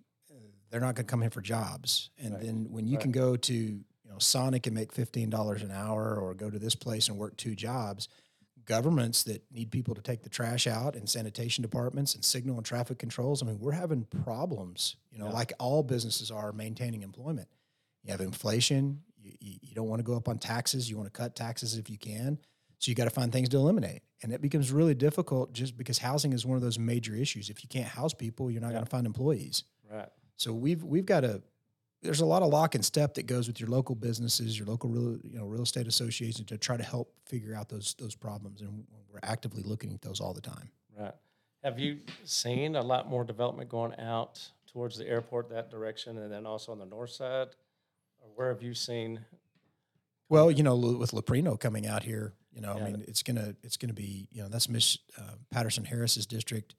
they're 0.71 0.81
not 0.81 0.95
going 0.95 1.05
to 1.07 1.11
come 1.11 1.21
here 1.21 1.31
for 1.31 1.43
jobs. 1.43 2.11
And 2.19 2.35
Right. 2.35 2.43
then 2.45 2.71
when 2.71 2.87
you 2.87 2.95
Right. 2.97 3.03
can 3.03 3.13
go 3.13 3.37
to 3.37 3.55
you 3.55 3.85
know 4.11 4.19
Sonic 4.19 4.67
and 4.67 4.75
make 4.75 4.93
fifteen 4.93 5.29
dollars 5.31 5.63
an 5.63 5.71
hour, 5.71 6.17
or 6.17 6.35
go 6.35 6.49
to 6.51 6.59
this 6.59 6.75
place 6.75 7.09
and 7.09 7.19
work 7.19 7.37
two 7.37 7.55
jobs, 7.55 8.09
governments 8.75 9.25
that 9.25 9.43
need 9.53 9.71
people 9.73 9.95
to 9.97 10.01
take 10.01 10.23
the 10.23 10.29
trash 10.29 10.67
out 10.69 10.95
and 10.95 11.09
sanitation 11.09 11.61
departments 11.63 12.15
and 12.15 12.25
signal 12.25 12.57
and 12.57 12.65
traffic 12.65 12.99
controls. 12.99 13.43
I 13.43 13.47
mean, 13.47 13.59
we're 13.59 13.73
having 13.73 14.05
problems, 14.25 14.95
you 15.11 15.19
know, 15.19 15.27
Yeah. 15.27 15.33
like 15.33 15.53
all 15.59 15.83
businesses 15.83 16.31
are 16.31 16.53
maintaining 16.53 17.03
employment. 17.03 17.49
You 18.05 18.13
have 18.13 18.21
inflation. 18.21 19.03
You, 19.23 19.33
you, 19.41 19.55
you 19.63 19.75
don't 19.75 19.89
want 19.89 19.99
to 19.99 20.05
go 20.05 20.15
up 20.15 20.29
on 20.29 20.39
taxes. 20.39 20.89
You 20.89 20.97
want 20.97 21.13
to 21.13 21.19
cut 21.23 21.35
taxes 21.35 21.77
if 21.77 21.91
you 21.91 21.99
can. 21.99 22.39
So 22.79 22.91
you 22.91 22.95
got 22.95 23.05
to 23.05 23.11
find 23.11 23.33
things 23.33 23.49
to 23.51 23.57
eliminate. 23.57 24.03
And 24.23 24.33
it 24.33 24.41
becomes 24.41 24.71
really 24.71 24.95
difficult 24.95 25.53
just 25.53 25.77
because 25.77 25.99
housing 25.99 26.33
is 26.33 26.47
one 26.47 26.57
of 26.57 26.63
those 26.63 26.79
major 26.79 27.15
issues. 27.15 27.51
If 27.51 27.63
you 27.65 27.69
can't 27.69 27.89
house 27.89 28.15
people, 28.15 28.51
you're 28.53 28.61
not 28.63 28.69
Yeah. 28.69 28.75
going 28.75 28.85
to 28.85 28.91
find 28.91 29.05
employees. 29.07 29.65
Right. 29.91 30.09
So 30.37 30.55
we've 30.55 30.83
we've 30.85 31.05
got 31.07 31.25
a 31.25 31.43
there's 32.03 32.21
a 32.21 32.27
lot 32.27 32.43
of 32.43 32.49
lock 32.49 32.75
and 32.75 32.85
step 32.85 33.15
that 33.15 33.27
goes 33.27 33.47
with 33.47 33.61
your 33.61 33.69
local 33.69 33.95
businesses, 33.95 34.59
your 34.59 34.67
local 34.67 34.89
real 34.91 35.19
you 35.23 35.39
know 35.39 35.45
real 35.45 35.63
estate 35.63 35.87
association 35.87 36.45
to 36.47 36.59
try 36.59 36.77
to 36.77 36.83
help 36.83 37.13
figure 37.27 37.55
out 37.55 37.69
those 37.69 37.95
those 37.99 38.15
problems, 38.15 38.61
and 38.61 38.85
we're 39.13 39.21
actively 39.23 39.63
looking 39.63 39.93
at 39.93 40.03
those 40.03 40.21
all 40.21 40.33
the 40.33 40.41
time. 40.41 40.71
Right. 40.99 41.15
Have 41.63 41.79
you 41.79 41.99
seen 42.25 42.75
a 42.77 42.83
lot 42.83 43.09
more 43.09 43.23
development 43.25 43.69
going 43.69 43.95
out 43.99 44.41
towards 44.73 44.97
the 44.97 45.07
airport 45.07 45.51
that 45.51 45.71
direction, 45.71 46.19
and 46.19 46.33
then 46.33 46.47
also 46.47 46.73
on 46.73 46.79
the 46.79 46.87
north 46.87 47.11
side? 47.11 47.49
Or 48.21 48.29
where 48.35 48.49
have 48.49 48.63
you 48.63 48.75
seen? 48.75 49.21
Well, 50.29 50.51
you 50.51 50.63
know, 50.63 50.77
with 50.77 51.11
Leprino 51.11 51.59
coming 51.59 51.87
out 51.87 52.05
here, 52.05 52.35
you 52.53 52.61
know, 52.61 52.77
Yeah. 52.77 52.85
I 52.85 52.91
mean, 52.91 53.05
it's 53.09 53.23
gonna 53.23 53.57
it's 53.63 53.77
gonna 53.77 53.93
be 53.93 54.29
you 54.31 54.43
know 54.43 54.49
that's 54.49 54.69
Miss 54.69 54.99
uh, 55.19 55.35
Patterson 55.51 55.85
Harris's 55.85 56.27
district. 56.27 56.77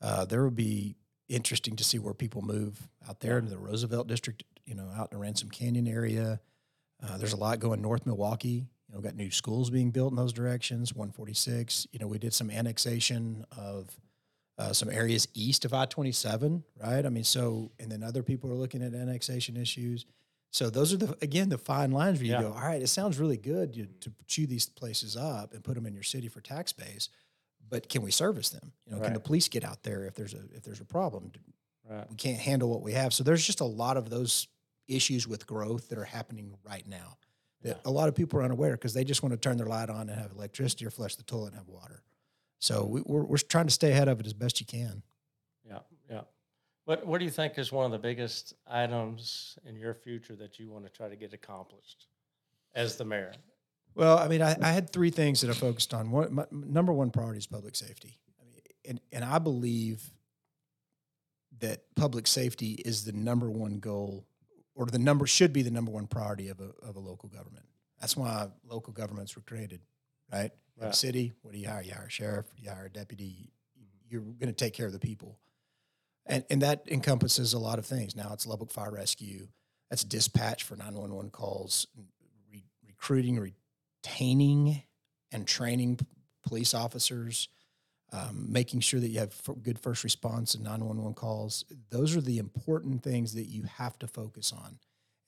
Uh, 0.00 0.24
there 0.24 0.42
will 0.42 0.50
be 0.50 0.96
interesting 1.28 1.76
to 1.76 1.84
see 1.84 1.98
where 1.98 2.14
people 2.14 2.42
move 2.42 2.88
out 3.08 3.20
there 3.20 3.38
into 3.38 3.50
the 3.50 3.58
Roosevelt 3.58 4.06
district, 4.06 4.44
you 4.66 4.74
know, 4.74 4.88
out 4.94 5.10
in 5.12 5.18
the 5.18 5.22
Ransom 5.22 5.50
Canyon 5.50 5.86
area. 5.86 6.40
Uh, 7.02 7.16
there's 7.18 7.32
a 7.32 7.36
lot 7.36 7.58
going 7.58 7.82
north 7.82 8.06
Milwaukee. 8.06 8.68
You 8.88 8.94
know, 8.94 9.00
got 9.00 9.16
new 9.16 9.30
schools 9.30 9.70
being 9.70 9.90
built 9.90 10.12
in 10.12 10.16
those 10.16 10.32
directions. 10.32 10.94
146. 10.94 11.86
You 11.92 11.98
know, 11.98 12.06
we 12.06 12.18
did 12.18 12.32
some 12.34 12.50
annexation 12.50 13.44
of 13.56 13.88
uh, 14.58 14.72
some 14.72 14.90
areas 14.90 15.26
east 15.34 15.64
of 15.64 15.72
I-27, 15.74 16.62
right? 16.80 17.04
I 17.04 17.08
mean, 17.08 17.24
so 17.24 17.72
and 17.80 17.90
then 17.90 18.02
other 18.02 18.22
people 18.22 18.50
are 18.50 18.54
looking 18.54 18.82
at 18.82 18.94
annexation 18.94 19.56
issues. 19.56 20.04
So 20.50 20.68
those 20.68 20.92
are 20.92 20.98
the 20.98 21.16
again 21.22 21.48
the 21.48 21.56
fine 21.58 21.90
lines 21.92 22.18
where 22.18 22.26
you 22.26 22.32
Yeah. 22.32 22.42
go, 22.42 22.52
all 22.52 22.60
right, 22.60 22.82
it 22.82 22.88
sounds 22.88 23.18
really 23.18 23.38
good 23.38 23.72
to, 23.72 23.86
to 23.86 24.12
chew 24.26 24.46
these 24.46 24.66
places 24.66 25.16
up 25.16 25.54
and 25.54 25.64
put 25.64 25.74
them 25.74 25.86
in 25.86 25.94
your 25.94 26.02
city 26.02 26.28
for 26.28 26.42
tax 26.42 26.72
base, 26.74 27.08
but 27.70 27.88
can 27.88 28.02
we 28.02 28.10
service 28.10 28.50
them? 28.50 28.72
You 28.86 28.92
know, 28.94 29.00
can 29.00 29.14
the 29.14 29.20
police 29.20 29.48
get 29.48 29.64
out 29.64 29.82
there 29.82 30.04
if 30.04 30.14
there's 30.14 30.34
a 30.34 30.42
if 30.54 30.62
there's 30.62 30.80
a 30.80 30.84
problem? 30.84 31.32
Right. 31.88 32.08
We 32.08 32.16
can't 32.16 32.38
handle 32.38 32.70
what 32.70 32.82
we 32.82 32.92
have. 32.92 33.12
So 33.12 33.24
there's 33.24 33.44
just 33.44 33.60
a 33.60 33.64
lot 33.64 33.96
of 33.96 34.08
those 34.08 34.48
issues 34.88 35.26
with 35.26 35.46
growth 35.46 35.88
that 35.88 35.98
are 35.98 36.04
happening 36.04 36.54
right 36.64 36.86
now 36.86 37.16
that 37.62 37.80
a 37.84 37.90
lot 37.90 38.08
of 38.08 38.14
people 38.14 38.40
are 38.40 38.42
unaware 38.42 38.72
because 38.72 38.94
they 38.94 39.04
just 39.04 39.22
want 39.22 39.32
to 39.32 39.36
turn 39.36 39.56
their 39.56 39.66
light 39.66 39.88
on 39.88 40.08
and 40.08 40.18
have 40.18 40.32
electricity 40.32 40.84
or 40.84 40.90
flush 40.90 41.16
the 41.16 41.22
toilet 41.22 41.48
and 41.48 41.56
have 41.56 41.68
water. 41.68 42.02
So 42.58 42.84
we, 42.84 43.02
we're 43.04 43.24
we're 43.24 43.36
trying 43.36 43.66
to 43.66 43.72
stay 43.72 43.90
ahead 43.90 44.08
of 44.08 44.20
it 44.20 44.26
as 44.26 44.32
best 44.32 44.60
you 44.60 44.66
can. 44.66 45.02
Yeah. 45.66 45.78
Yeah. 46.10 46.20
What 46.84 47.06
What 47.06 47.18
do 47.18 47.24
you 47.24 47.30
think 47.30 47.58
is 47.58 47.72
one 47.72 47.86
of 47.86 47.92
the 47.92 47.98
biggest 47.98 48.54
items 48.68 49.58
in 49.64 49.76
your 49.76 49.94
future 49.94 50.36
that 50.36 50.58
you 50.58 50.70
want 50.70 50.84
to 50.84 50.90
try 50.90 51.08
to 51.08 51.16
get 51.16 51.32
accomplished 51.32 52.06
as 52.74 52.96
the 52.96 53.04
mayor? 53.04 53.32
Well, 53.94 54.18
I 54.18 54.26
mean, 54.26 54.40
I, 54.40 54.56
I 54.62 54.72
had 54.72 54.90
three 54.90 55.10
things 55.10 55.42
that 55.42 55.50
I 55.50 55.52
focused 55.52 55.92
on. 55.92 56.10
One, 56.10 56.34
my, 56.34 56.46
number 56.50 56.92
one 56.92 57.10
priority 57.10 57.38
is 57.38 57.46
public 57.46 57.76
safety. 57.76 58.18
I 58.40 58.44
mean, 58.46 58.60
and, 58.88 59.00
and 59.12 59.24
I 59.24 59.38
believe 59.38 60.10
that 61.62 61.82
public 61.96 62.26
safety 62.26 62.72
is 62.84 63.04
the 63.04 63.12
number 63.12 63.50
one 63.50 63.78
goal, 63.78 64.26
or 64.74 64.86
the 64.86 64.98
number 64.98 65.26
should 65.26 65.52
be 65.52 65.62
the 65.62 65.70
number 65.70 65.90
one 65.90 66.06
priority 66.06 66.48
of 66.48 66.60
a, 66.60 66.70
of 66.86 66.96
a 66.96 67.00
local 67.00 67.28
government. 67.28 67.64
That's 68.00 68.16
why 68.16 68.48
local 68.68 68.92
governments 68.92 69.34
were 69.34 69.42
created, 69.42 69.80
right? 70.30 70.50
Have 70.80 70.90
a 70.90 70.94
city, 70.94 71.32
what 71.42 71.52
do 71.54 71.58
you 71.58 71.68
hire? 71.68 71.82
You 71.82 71.92
hire 71.92 72.06
a 72.06 72.10
sheriff, 72.10 72.46
you 72.56 72.68
hire 72.68 72.86
a 72.86 72.90
deputy. 72.90 73.52
You're 74.08 74.22
going 74.22 74.48
to 74.48 74.52
take 74.52 74.74
care 74.74 74.86
of 74.86 74.92
the 74.92 74.98
people, 74.98 75.38
and 76.26 76.44
and 76.50 76.60
that 76.62 76.82
encompasses 76.88 77.54
a 77.54 77.58
lot 77.58 77.78
of 77.78 77.86
things. 77.86 78.14
Now 78.16 78.30
it's 78.32 78.46
Lubbock 78.46 78.70
Fire 78.70 78.90
Rescue. 78.90 79.48
That's 79.88 80.04
dispatch 80.04 80.64
for 80.64 80.76
nine 80.76 80.94
one 80.94 81.14
one 81.14 81.30
calls, 81.30 81.86
re- 82.50 82.64
recruiting, 82.86 83.38
retaining, 84.02 84.82
and 85.30 85.46
training 85.46 85.96
p- 85.96 86.06
police 86.46 86.74
officers, 86.74 87.48
um, 88.12 88.46
making 88.50 88.80
sure 88.80 89.00
that 89.00 89.08
you 89.08 89.18
have 89.20 89.34
good 89.62 89.78
first 89.78 90.04
response 90.04 90.54
and 90.54 90.64
911 90.64 91.14
calls. 91.14 91.64
Those 91.90 92.14
are 92.14 92.20
the 92.20 92.38
important 92.38 93.02
things 93.02 93.34
that 93.34 93.46
you 93.46 93.62
have 93.62 93.98
to 94.00 94.06
focus 94.06 94.52
on. 94.52 94.78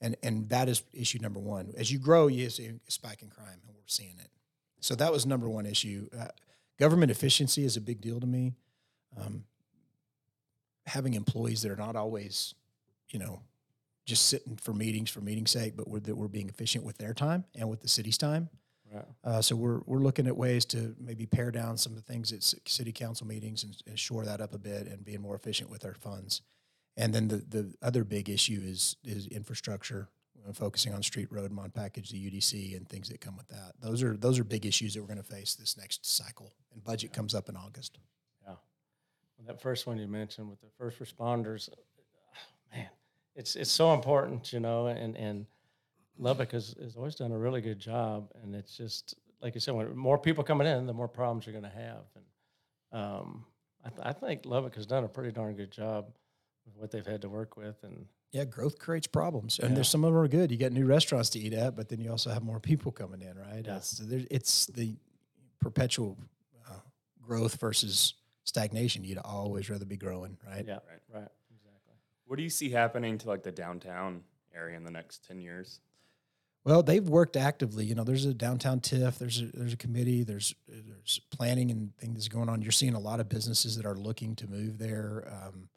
And, 0.01 0.15
and 0.21 0.49
that 0.49 0.69
is 0.69 0.83
issue 0.93 1.19
number 1.19 1.39
one. 1.39 1.73
As 1.77 1.91
you 1.91 1.97
grow, 1.97 2.27
you 2.27 2.49
see 2.49 2.67
a 2.67 2.91
spike 2.91 3.23
in 3.23 3.29
crime, 3.29 3.59
and 3.65 3.75
we're 3.75 3.81
seeing 3.87 4.15
it. 4.19 4.29
So 4.81 4.93
that 4.95 5.11
was 5.11 5.25
number 5.25 5.49
one 5.49 5.65
issue. 5.65 6.07
Uh, 6.17 6.27
government 6.77 7.11
efficiency 7.11 7.65
is 7.65 7.75
a 7.75 7.81
big 7.81 8.01
deal 8.01 8.19
to 8.19 8.27
me. 8.27 8.53
Um, 9.19 9.45
having 10.85 11.15
employees 11.15 11.63
that 11.63 11.71
are 11.71 11.75
not 11.75 11.95
always, 11.95 12.53
you 13.09 13.17
know, 13.17 13.39
just 14.05 14.27
sitting 14.27 14.57
for 14.57 14.73
meetings 14.73 15.09
for 15.09 15.21
meeting's 15.21 15.49
sake, 15.49 15.75
but 15.75 15.87
we're, 15.87 16.01
that 16.01 16.15
we're 16.15 16.27
being 16.27 16.49
efficient 16.49 16.83
with 16.83 16.99
their 16.99 17.13
time 17.13 17.45
and 17.55 17.67
with 17.69 17.81
the 17.81 17.87
city's 17.87 18.17
time. 18.17 18.49
Right. 18.93 19.05
Uh, 19.23 19.41
so 19.41 19.55
we're 19.55 19.81
we're 19.85 19.99
looking 19.99 20.27
at 20.27 20.37
ways 20.37 20.65
to 20.65 20.95
maybe 20.99 21.25
pare 21.25 21.51
down 21.51 21.77
some 21.77 21.91
of 21.93 21.97
the 21.97 22.03
things 22.03 22.31
at 22.31 22.43
city 22.69 22.91
council 22.91 23.25
meetings 23.27 23.63
and, 23.63 23.75
and 23.87 23.99
shore 23.99 24.25
that 24.25 24.41
up 24.41 24.53
a 24.53 24.57
bit 24.57 24.87
and 24.87 25.03
being 25.03 25.21
more 25.21 25.35
efficient 25.35 25.69
with 25.69 25.85
our 25.85 25.95
funds. 25.95 26.41
And 26.97 27.13
then 27.13 27.27
the 27.27 27.37
the 27.37 27.73
other 27.81 28.03
big 28.03 28.29
issue 28.29 28.61
is 28.63 28.95
is 29.03 29.27
infrastructure, 29.27 30.07
focusing 30.53 30.93
on 30.93 31.03
street, 31.03 31.31
road, 31.31 31.51
mod 31.51 31.73
package, 31.73 32.09
the 32.11 32.31
UDC, 32.31 32.77
and 32.77 32.87
things 32.87 33.09
that 33.09 33.19
come 33.19 33.35
with 33.35 33.47
that. 33.49 33.73
Those 33.81 34.03
are 34.03 34.15
those 34.15 34.39
are 34.39 34.43
big 34.43 34.65
issues 34.65 34.93
that 34.93 35.01
we're 35.01 35.07
going 35.07 35.17
to 35.17 35.23
face 35.23 35.55
this 35.55 35.77
next 35.77 36.05
cycle. 36.05 36.53
And 36.73 36.83
budget 36.83 37.11
comes 37.11 37.33
up 37.33 37.49
in 37.49 37.57
August. 37.57 37.97
Yeah. 38.43 38.55
Well, 39.37 39.47
that 39.47 39.61
first 39.61 39.87
one 39.87 39.97
you 39.97 40.07
mentioned 40.07 40.49
with 40.49 40.61
the 40.61 40.67
first 40.77 40.99
responders, 40.99 41.69
man, 42.73 42.87
it's 43.35 43.55
it's 43.55 43.71
so 43.71 43.93
important, 43.93 44.53
you 44.53 44.59
know, 44.59 44.87
and 44.87 45.17
and 45.17 45.47
Lubbock 46.17 46.51
has, 46.51 46.75
has 46.81 46.95
always 46.95 47.15
done 47.15 47.31
a 47.31 47.37
really 47.37 47.61
good 47.61 47.79
job, 47.79 48.31
and 48.41 48.55
it's 48.55 48.75
just 48.77 49.15
like 49.41 49.53
you 49.53 49.61
said, 49.61 49.73
when 49.75 49.95
more 49.95 50.17
people 50.17 50.43
coming 50.43 50.65
in, 50.67 50.85
the 50.85 50.93
more 50.93 51.07
problems 51.07 51.45
you're 51.45 51.59
going 51.59 51.69
to 51.71 51.77
have, 51.77 52.03
and 52.15 53.01
um, 53.03 53.45
I, 53.83 53.89
th- 53.89 54.01
I 54.03 54.13
think 54.13 54.45
Lubbock 54.45 54.75
has 54.75 54.85
done 54.85 55.03
a 55.03 55.07
pretty 55.07 55.31
darn 55.31 55.55
good 55.55 55.71
job 55.71 56.05
with 56.65 56.75
what 56.77 56.89
they've 56.91 57.05
had 57.05 57.21
to 57.21 57.29
work 57.29 57.57
with, 57.57 57.75
and 57.83 58.05
Yeah, 58.31 58.45
growth 58.45 58.79
creates 58.79 59.07
problems, 59.07 59.59
and 59.59 59.69
Yeah. 59.69 59.75
there's 59.75 59.89
some 59.89 60.03
of 60.03 60.13
them 60.13 60.21
are 60.21 60.27
good. 60.27 60.51
You 60.51 60.57
got 60.57 60.71
new 60.71 60.85
restaurants 60.85 61.29
to 61.31 61.39
eat 61.39 61.53
at, 61.53 61.75
but 61.75 61.89
then 61.89 61.99
you 61.99 62.09
also 62.09 62.29
have 62.31 62.43
more 62.43 62.59
people 62.59 62.91
coming 62.91 63.21
in, 63.21 63.37
right? 63.37 63.63
Yeah. 63.65 63.77
It's, 63.77 63.97
there, 63.97 64.21
it's 64.31 64.65
the 64.67 64.95
perpetual 65.59 66.17
uh, 66.69 66.79
growth 67.21 67.59
versus 67.59 68.13
stagnation. 68.45 69.03
You'd 69.03 69.17
always 69.19 69.69
rather 69.69 69.85
be 69.85 69.97
growing, 69.97 70.37
right? 70.47 70.65
yeah, 70.65 70.75
Right. 70.89 71.01
right, 71.13 71.27
exactly. 71.53 71.93
What 72.25 72.37
do 72.37 72.43
you 72.43 72.49
see 72.49 72.69
happening 72.69 73.17
to 73.19 73.27
like 73.27 73.43
the 73.43 73.51
downtown 73.51 74.23
area 74.55 74.77
in 74.77 74.83
the 74.83 74.91
next 74.91 75.27
10 75.27 75.41
years? 75.41 75.81
Well, 76.65 76.81
they've 76.81 77.07
worked 77.07 77.37
actively. 77.37 77.85
You 77.85 77.93
know, 77.93 78.03
there's 78.03 78.25
a 78.25 78.33
downtown 78.33 78.79
TIF. 78.79 79.19
There's 79.19 79.39
a 79.39 79.45
there's 79.53 79.73
a 79.73 79.77
committee. 79.77 80.23
There's 80.23 80.55
there's 80.67 81.21
planning 81.31 81.69
and 81.69 81.95
things 81.97 82.27
going 82.27 82.49
on. 82.49 82.63
You're 82.63 82.71
seeing 82.71 82.95
a 82.95 82.99
lot 82.99 83.19
of 83.19 83.29
businesses 83.29 83.77
that 83.77 83.85
are 83.85 83.95
looking 83.95 84.35
to 84.37 84.47
move 84.47 84.79
there. 84.79 85.31
Um, 85.31 85.69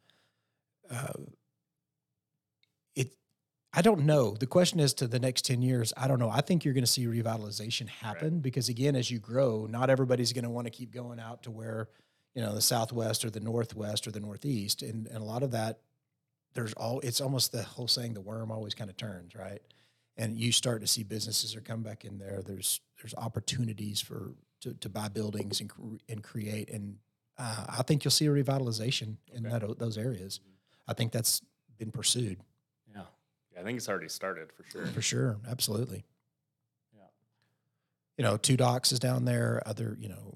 uh, 0.90 1.12
it, 2.96 3.12
I 3.74 3.82
don't 3.82 4.06
know. 4.06 4.30
The 4.30 4.46
question 4.46 4.80
is 4.80 4.94
to 4.94 5.06
the 5.06 5.18
next 5.20 5.44
ten 5.44 5.60
years. 5.60 5.92
I 5.94 6.08
don't 6.08 6.18
know. 6.18 6.30
I 6.30 6.40
think 6.40 6.64
you're 6.64 6.72
going 6.72 6.84
to 6.84 6.90
see 6.90 7.04
revitalization 7.04 7.86
happen 7.88 8.40
because 8.40 8.70
again, 8.70 8.96
as 8.96 9.10
you 9.10 9.18
grow, 9.18 9.66
not 9.66 9.90
everybody's 9.90 10.32
going 10.32 10.44
to 10.44 10.50
want 10.50 10.66
to 10.68 10.70
keep 10.70 10.90
going 10.90 11.20
out 11.20 11.42
to 11.42 11.50
where, 11.50 11.88
you 12.34 12.40
know, 12.40 12.54
the 12.54 12.62
southwest 12.62 13.26
or 13.26 13.30
the 13.30 13.40
northwest 13.40 14.06
or 14.06 14.10
the 14.10 14.20
northeast, 14.20 14.80
and 14.80 15.06
and 15.08 15.18
a 15.18 15.24
lot 15.24 15.42
of 15.42 15.50
that. 15.50 15.80
There's 16.54 16.72
all. 16.72 17.00
It's 17.00 17.20
almost 17.20 17.52
the 17.52 17.62
whole 17.62 17.88
saying: 17.88 18.14
the 18.14 18.22
worm 18.22 18.50
always 18.50 18.72
kind 18.72 18.88
of 18.88 18.96
turns, 18.96 19.34
right? 19.34 19.60
And 20.20 20.36
you 20.38 20.50
start 20.50 20.80
to 20.80 20.86
see 20.88 21.04
businesses 21.04 21.54
are 21.54 21.60
come 21.60 21.82
back 21.82 22.04
in 22.04 22.18
there. 22.18 22.42
There's 22.44 22.80
there's 23.00 23.14
opportunities 23.14 24.00
for 24.00 24.32
to, 24.62 24.74
to 24.74 24.88
buy 24.88 25.08
buildings 25.08 25.60
and 25.60 25.70
and 26.08 26.22
create, 26.22 26.68
and 26.70 26.98
uh, 27.38 27.66
I 27.68 27.82
think 27.84 28.04
you'll 28.04 28.10
see 28.10 28.26
a 28.26 28.30
revitalization 28.30 29.16
in 29.32 29.46
Okay. 29.46 29.58
that 29.66 29.78
those 29.78 29.96
areas. 29.96 30.40
I 30.88 30.92
think 30.94 31.12
that's 31.12 31.40
been 31.78 31.92
pursued 31.92 32.38
Yeah, 32.92 33.02
Yeah, 33.54 33.60
I 33.60 33.62
think 33.62 33.76
it's 33.76 33.88
already 33.88 34.08
started 34.08 34.50
for 34.52 34.64
sure. 34.68 34.86
for 34.86 35.02
sure, 35.02 35.36
absolutely. 35.48 36.04
Yeah. 36.96 37.02
You 38.16 38.24
know, 38.24 38.36
Two 38.36 38.56
Docs 38.56 38.90
is 38.90 38.98
down 38.98 39.24
there. 39.24 39.62
Other, 39.66 39.96
you 40.00 40.08
know, 40.08 40.34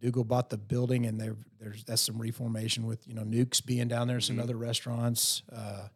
McDougal 0.00 0.28
bought 0.28 0.50
the 0.50 0.58
building, 0.58 1.06
and 1.06 1.20
there 1.20 1.34
there's 1.58 1.82
that's 1.82 2.02
some 2.02 2.18
reformation 2.22 2.86
with 2.86 3.06
you 3.08 3.14
know 3.14 3.22
Nukes 3.22 3.64
being 3.64 3.88
down 3.88 4.06
there, 4.06 4.20
some 4.20 4.36
Mhm. 4.36 4.42
other 4.44 4.56
restaurants. 4.56 5.42
Uh, 5.50 5.88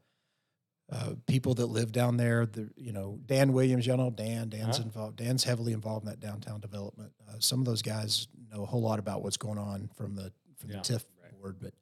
uh, 0.93 1.15
people 1.27 1.55
that 1.55 1.67
live 1.67 1.91
down 1.91 2.17
there. 2.19 2.45
The 2.47 2.71
you 2.77 2.93
know 2.93 3.19
Dan 3.27 3.53
Williams, 3.53 3.87
you 3.87 3.97
know 3.97 4.11
Dan. 4.11 4.49
Dan's 4.51 4.77
Uh-huh. 4.77 4.83
involved. 4.85 5.17
Dan's 5.17 5.43
heavily 5.45 5.73
involved 5.73 6.05
in 6.05 6.11
that 6.11 6.21
downtown 6.21 6.61
development. 6.61 7.13
Uh, 7.29 7.33
some 7.41 7.59
of 7.61 7.65
those 7.65 7.81
guys 7.83 8.29
know 8.53 8.63
a 8.63 8.67
whole 8.67 8.83
lot 8.83 8.99
about 8.99 9.23
what's 9.23 9.39
going 9.39 9.59
on 9.59 9.89
from 9.97 10.15
the 10.15 10.33
from 10.57 10.71
Yeah. 10.71 10.77
the 10.83 10.83
TIF 10.95 11.05
board, 11.41 11.57
but 11.61 11.73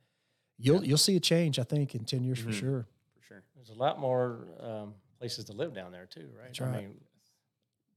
you'll 0.59 0.85
you'll 0.85 0.97
see 0.97 1.17
a 1.17 1.21
change. 1.21 1.59
I 1.59 1.65
think 1.65 1.95
in 1.95 2.05
ten 2.05 2.23
years 2.25 2.39
for 2.39 2.53
sure. 2.53 2.87
For 3.17 3.23
sure. 3.23 3.43
There's 3.57 3.71
a 3.71 3.75
lot 3.75 3.99
more 3.99 4.47
um, 4.61 4.95
places 5.19 5.45
to 5.47 5.53
live 5.53 5.75
down 5.75 5.91
there 5.93 6.07
too, 6.07 6.31
right? 6.39 6.47
That's 6.57 6.61
I 6.61 6.81
mean, 6.81 7.01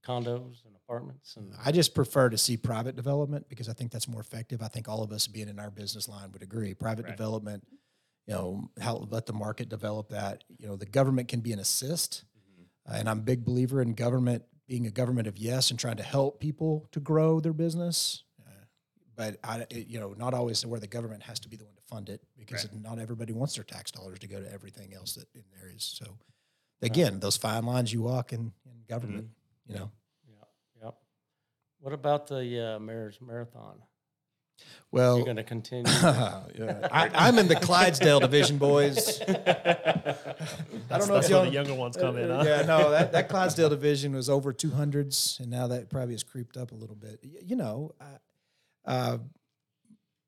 condos 0.06 0.65
and 0.65 0.76
apartments 0.76 1.36
and 1.38 1.54
I 1.63 1.71
just 1.71 1.93
prefer 1.95 2.30
to 2.30 2.38
see 2.38 2.58
private 2.58 2.95
development 2.97 3.47
because 3.47 3.69
I 3.69 3.73
think 3.73 3.91
that's 3.91 4.08
more 4.08 4.19
effective. 4.19 4.62
I 4.62 4.67
think 4.67 4.89
all 4.89 5.02
of 5.02 5.12
us 5.13 5.28
being 5.28 5.47
in 5.47 5.60
our 5.60 5.69
business 5.71 6.10
line 6.10 6.32
would 6.34 6.41
agree. 6.43 6.73
Private 6.73 7.06
Right. 7.06 7.15
development, 7.15 7.65
you 8.27 8.33
know, 8.33 8.69
how 8.79 9.07
let 9.09 9.25
the 9.25 9.33
market 9.33 9.69
develop 9.69 10.09
that. 10.09 10.43
You 10.57 10.67
know, 10.67 10.75
the 10.75 10.86
government 10.86 11.27
can 11.27 11.41
be 11.41 11.51
an 11.51 11.59
assist, 11.59 12.23
uh, 12.89 12.95
and 12.95 13.09
I'm 13.09 13.19
a 13.19 13.23
big 13.23 13.45
believer 13.45 13.81
in 13.81 13.93
government 13.93 14.43
being 14.67 14.88
a 14.88 14.91
government 14.91 15.27
of 15.27 15.38
yes 15.38 15.71
and 15.71 15.79
trying 15.79 15.97
to 15.97 16.03
help 16.03 16.39
people 16.39 16.88
to 16.91 16.99
grow 16.99 17.39
their 17.39 17.53
business. 17.53 18.23
Uh, 18.39 18.65
but 19.15 19.38
I, 19.43 19.65
it, 19.69 19.88
you 19.88 19.99
know, 19.99 20.13
not 20.17 20.33
always 20.33 20.65
where 20.65 20.79
the 20.79 20.88
government 20.88 21.23
has 21.23 21.39
to 21.41 21.49
be 21.49 21.57
the 21.57 21.65
one 21.65 21.75
to 21.75 21.81
fund 21.81 22.09
it 22.09 22.21
because 22.38 22.67
not 22.73 22.97
everybody 22.97 23.33
wants 23.33 23.55
their 23.55 23.65
tax 23.65 23.91
dollars 23.91 24.19
to 24.19 24.27
go 24.27 24.39
to 24.39 24.51
everything 24.51 24.93
else 24.93 25.15
that 25.15 25.27
in 25.36 25.43
there 25.53 25.69
is. 25.69 25.83
So, 25.83 26.17
again, 26.81 27.19
those 27.19 27.36
fine 27.36 27.65
lines 27.65 27.91
you 27.91 28.01
walk 28.01 28.31
in, 28.31 28.53
in 28.65 28.83
government, 28.88 29.27
you 29.67 29.75
know. 29.75 29.91
yeah, 30.29 30.45
yep. 30.86 30.95
What 31.79 31.93
about 31.93 32.27
the 32.27 32.75
uh, 32.75 32.79
mayor's 32.79 33.19
marathon? 33.21 33.81
Well, 34.93 35.17
You're 35.17 35.25
going 35.25 35.37
to 35.37 35.43
continue. 35.43 35.85
I, 35.91 37.09
I'm 37.15 37.39
in 37.39 37.47
the 37.47 37.55
Clydesdale 37.55 38.19
division, 38.19 38.59
boys. 38.59 39.19
I 39.21 39.25
don't 39.25 39.47
know 39.47 40.91
if 40.91 41.07
that's 41.07 41.29
y'all. 41.29 41.41
where 41.41 41.49
the 41.49 41.53
younger 41.53 41.73
ones 41.73 41.97
come 41.97 42.15
in. 42.15 42.29
Huh? 42.29 42.43
Yeah, 42.45 42.61
no, 42.61 42.91
that, 42.91 43.11
that 43.11 43.27
Clydesdale 43.27 43.69
division 43.69 44.13
was 44.13 44.29
over 44.29 44.53
200s, 44.53 45.39
and 45.39 45.49
now 45.49 45.65
that 45.65 45.89
probably 45.89 46.13
has 46.13 46.21
creeped 46.21 46.57
up 46.57 46.71
a 46.71 46.75
little 46.75 46.95
bit. 46.95 47.19
You 47.23 47.55
know, 47.55 47.95
uh, 47.99 48.05
uh, 48.85 49.17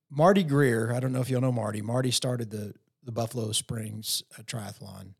Marty 0.09 0.41
Greer, 0.41 0.91
I 0.91 0.99
don't 0.99 1.13
know 1.13 1.21
if 1.21 1.29
y'all 1.29 1.41
know 1.41 1.51
Marty. 1.51 1.83
Marty 1.83 2.09
started 2.09 2.49
the, 2.49 2.73
the 3.03 3.11
Buffalo 3.11 3.51
Springs 3.51 4.23
uh, 4.39 4.41
Triathlon, 4.41 5.13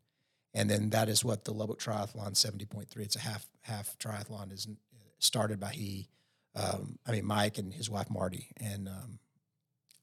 and 0.54 0.68
then 0.68 0.90
that 0.90 1.08
is 1.08 1.24
what 1.24 1.44
the 1.44 1.52
Lubbock 1.52 1.78
Triathlon 1.78 2.32
70.3, 2.32 2.86
it's 2.96 3.14
a 3.14 3.20
half 3.20 3.46
half 3.62 3.96
triathlon, 3.98 4.52
is 4.52 4.66
started 5.20 5.60
by 5.60 5.70
he, 5.70 6.08
um, 6.56 6.98
I 7.06 7.12
mean, 7.12 7.24
Mike 7.24 7.58
and 7.58 7.72
his 7.72 7.88
wife 7.90 8.08
Marty. 8.10 8.48
And 8.56 8.88
um, 8.88 9.18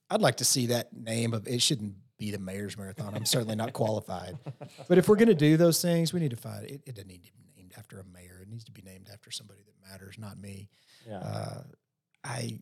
I'd 0.10 0.22
like 0.22 0.38
to 0.38 0.46
see 0.46 0.68
that 0.68 0.94
name 0.96 1.34
of 1.34 1.48
it 1.48 1.62
shouldn't 1.62 1.96
be 2.18 2.32
the 2.32 2.40
mayor's 2.40 2.78
marathon. 2.78 3.16
I'm 3.16 3.26
certainly 3.26 3.56
not 3.56 3.74
qualified. 3.74 4.38
But 4.88 4.98
if 4.98 5.08
we're 5.08 5.16
going 5.16 5.28
to 5.30 5.34
do 5.36 5.56
those 5.58 5.82
things, 5.82 6.14
we 6.14 6.20
need 6.20 6.32
to 6.32 6.38
find 6.38 6.66
it. 6.66 6.82
It 6.86 6.96
doesn't 6.96 7.08
need 7.08 7.24
to 7.24 7.32
be 7.34 7.44
named 7.58 7.74
after 7.78 8.00
a 8.00 8.04
mayor. 8.04 8.40
It 8.42 8.50
needs 8.50 8.64
to 8.66 8.72
be 8.72 8.82
named 8.82 9.08
after 9.12 9.32
somebody 9.32 9.62
that 9.66 9.92
matters, 9.92 10.18
not 10.18 10.38
me. 10.38 10.70
yeah. 11.08 11.18
Uh, 11.20 11.64
I, 12.24 12.60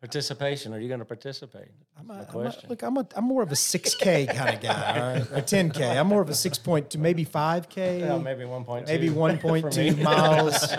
Participation. 0.00 0.72
Are 0.72 0.80
you 0.80 0.88
going 0.88 1.00
to 1.00 1.04
participate? 1.04 1.68
I'm 1.98 2.08
a, 2.08 2.14
I'm 2.14 2.20
a, 2.20 2.24
question. 2.24 2.70
look, 2.70 2.82
I'm 2.82 2.96
a, 2.96 3.06
I'm 3.14 3.24
more 3.24 3.42
of 3.42 3.52
a 3.52 3.56
six 3.56 3.94
K 3.94 4.24
kind 4.26 4.54
of 4.56 4.62
guy, 4.62 4.98
all 4.98 5.12
right, 5.14 5.30
or 5.32 5.40
ten 5.42 5.70
K. 5.70 5.98
I'm 5.98 6.06
more 6.06 6.22
of 6.22 6.30
a 6.30 6.34
six 6.34 6.56
point 6.56 6.88
two, 6.88 6.98
maybe 6.98 7.24
five 7.24 7.68
K. 7.68 8.00
yeah, 8.00 8.16
maybe 8.16 8.44
1.2. 8.44 8.86
maybe 8.86 9.10
1.2 9.10 9.96
me. 9.96 10.02
miles. 10.02 10.72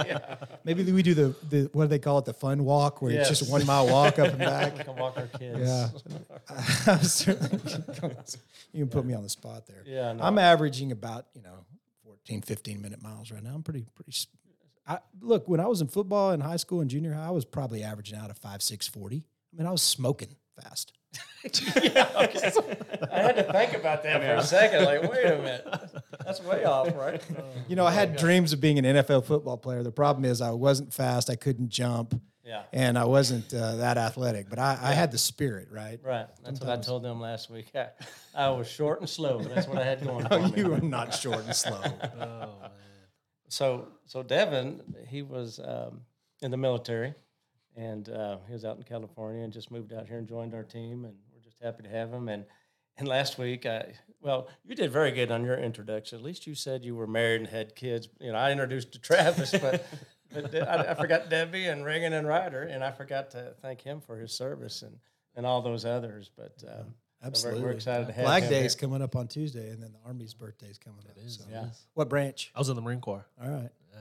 Maybe 0.64 0.92
we 0.92 1.04
do 1.04 1.14
the, 1.14 1.36
the 1.50 1.70
what 1.72 1.84
do 1.84 1.88
they 1.90 2.00
call 2.00 2.18
it, 2.18 2.26
the 2.26 2.34
fun 2.34 2.66
walk, 2.66 3.04
where 3.04 3.12
it's 3.12 3.30
just 3.30 3.48
a 3.48 3.52
one 3.52 3.64
mile 3.68 3.88
walk 3.88 4.18
up 4.18 4.30
and 4.30 4.40
back. 4.40 4.76
we 4.80 4.84
can 4.86 4.96
walk 4.96 5.16
our 5.18 5.28
kids. 5.28 5.60
Yeah. 5.60 6.98
Certainly- 6.98 7.60
you 8.74 8.86
can 8.86 8.90
put 8.90 9.06
me 9.06 9.14
on 9.14 9.22
the 9.22 9.30
spot 9.30 9.68
there. 9.68 9.84
Yeah, 9.86 10.14
no. 10.14 10.24
I'm 10.24 10.40
averaging 10.40 10.92
about, 10.92 11.28
you 11.36 11.44
know, 11.44 11.66
14, 12.06 12.42
15 12.42 12.82
minute 12.82 13.02
miles 13.04 13.32
right 13.32 13.44
now. 13.44 13.54
I'm 13.54 13.64
pretty, 13.64 13.86
pretty. 13.96 14.18
S- 14.88 14.96
I, 14.96 15.00
look, 15.26 15.48
when 15.48 15.60
I 15.60 15.67
was 15.67 15.82
in 15.82 15.88
football 15.88 16.32
in 16.32 16.39
high 16.41 16.58
school 16.58 16.82
and 16.82 16.89
junior 16.89 17.13
high, 17.13 17.28
I 17.28 17.32
was 17.32 17.46
probably 17.46 17.84
averaging 17.84 18.17
out 18.17 18.30
a 18.32 18.34
5, 18.34 18.62
6, 18.62 18.88
40. 18.88 19.17
I 19.17 19.58
mean, 19.58 19.67
I 19.67 19.72
was 19.72 19.82
smoking 19.82 20.36
fast. 20.62 20.94
yeah, 21.84 22.08
okay. 22.15 22.52
I 23.12 23.20
had 23.20 23.36
to 23.36 23.52
think 23.52 23.74
about 23.74 24.04
that 24.04 24.22
for 24.22 24.34
a 24.36 24.44
second. 24.44 24.86
Like, 24.86 25.12
wait 25.12 25.26
a 25.26 25.38
minute, 25.38 25.67
that's 26.24 26.41
way 26.41 26.63
off, 26.63 26.96
right? 26.96 27.22
You 27.67 27.76
know, 27.76 27.86
I 27.86 27.91
had 27.91 28.15
dreams 28.17 28.52
of 28.54 28.60
being 28.62 28.78
an 28.80 28.86
NFL 28.86 29.26
football 29.26 29.58
player. 29.58 29.82
The 29.84 29.91
problem 29.91 30.26
is 30.26 30.41
I 30.41 30.52
wasn't 30.52 30.94
fast. 30.94 31.30
I 31.30 31.36
couldn't 31.36 31.70
jump. 31.70 32.20
Yeah, 32.46 32.63
And 32.74 32.98
I 32.98 33.06
wasn't 33.06 33.54
uh, 33.54 33.76
that 33.78 33.98
athletic, 33.98 34.50
but 34.50 34.58
I, 34.60 34.78
I 34.82 34.91
had 34.94 35.12
the 35.12 35.17
spirit, 35.17 35.70
right? 35.72 36.00
right. 36.04 36.26
That's 36.44 36.60
what 36.60 36.70
I 36.70 36.82
told 36.82 37.04
them 37.04 37.22
last 37.22 37.50
week. 37.50 37.67
I, 37.76 37.89
I 38.36 38.50
was 38.50 38.67
short 38.67 39.00
and 39.00 39.08
slow. 39.10 39.39
That's 39.41 39.67
what 39.67 39.78
I 39.78 39.84
had 39.86 40.04
going 40.04 40.28
for 40.28 40.39
me. 40.39 40.54
you 40.58 40.67
were 40.70 40.80
not 40.82 41.13
short 41.13 41.46
and 41.46 41.56
slow. 41.56 41.80
Oh, 41.84 42.20
man. 42.20 42.72
So, 43.52 43.90
so 44.06 44.24
Devin, 44.24 44.82
he 45.10 45.24
was 45.24 45.60
um, 45.60 46.02
in 46.42 46.52
the 46.52 46.58
military, 46.58 47.14
and 47.76 48.08
uh, 48.08 48.38
he 48.48 48.54
was 48.54 48.64
out 48.64 48.78
in 48.78 48.84
California 48.84 49.44
and 49.44 49.52
just 49.52 49.72
moved 49.72 49.92
out 49.92 50.08
here 50.08 50.18
and 50.18 50.28
joined 50.28 50.54
our 50.54 50.64
team, 50.64 51.04
and 51.04 51.16
we're 51.34 51.42
just 51.44 51.62
happy 51.62 51.84
to 51.84 51.90
have 51.90 52.14
him. 52.14 52.30
And 52.30 52.46
and 52.98 53.10
last 53.10 53.38
week, 53.38 53.66
I 53.66 53.94
well, 54.22 54.48
you 54.64 54.74
did 54.74 54.90
very 54.90 55.12
good 55.12 55.32
on 55.32 55.44
your 55.44 55.58
introduction. 55.58 56.18
At 56.18 56.24
least 56.24 56.48
you 56.48 56.56
said 56.56 56.86
you 56.86 56.96
were 56.96 57.08
married 57.08 57.42
and 57.42 57.50
had 57.50 57.76
kids. 57.76 58.08
You 58.22 58.32
know, 58.32 58.38
I 58.38 58.52
introduced 58.52 58.94
to 58.94 59.00
Travis, 59.00 59.52
but. 59.52 59.86
But 60.34 60.56
I, 60.56 60.92
I 60.92 60.94
forgot 60.94 61.30
Debbie 61.30 61.68
and 61.68 61.84
Reagan 61.84 62.14
and 62.14 62.26
Ryder, 62.26 62.62
and 62.62 62.86
I 62.86 62.92
forgot 62.92 63.32
to 63.32 63.54
thank 63.62 63.82
him 63.82 64.00
for 64.00 64.18
his 64.18 64.32
service 64.32 64.82
and, 64.82 64.98
and 65.36 65.46
all 65.46 65.62
those 65.62 65.84
others. 65.84 66.32
But 66.34 66.64
um, 66.66 66.94
so 67.22 67.26
we're- 67.26 67.32
Absolutely. 67.32 67.64
we're, 67.64 67.72
excited 67.72 68.08
to 68.08 68.14
have 68.14 68.26
Flag 68.26 68.44
him 68.44 68.50
Day's 68.50 68.74
here. 68.74 68.80
coming 68.88 69.02
up 69.02 69.16
on 69.16 69.28
Tuesday, 69.28 69.70
and 69.70 69.82
then 69.82 69.92
the 69.94 70.00
Army's 70.08 70.34
birthday 70.34 70.68
is 70.68 70.78
coming 70.78 71.00
up. 71.10 71.16
so. 71.28 71.44
Yeah. 71.52 71.66
What 71.94 72.10
branch? 72.10 72.52
I 72.56 72.60
was 72.60 72.70
in 72.70 72.76
the 72.76 72.82
Marine 72.82 73.02
Corps. 73.02 73.26
All 73.44 73.50
right. 73.50 73.70
Yeah. 73.94 74.00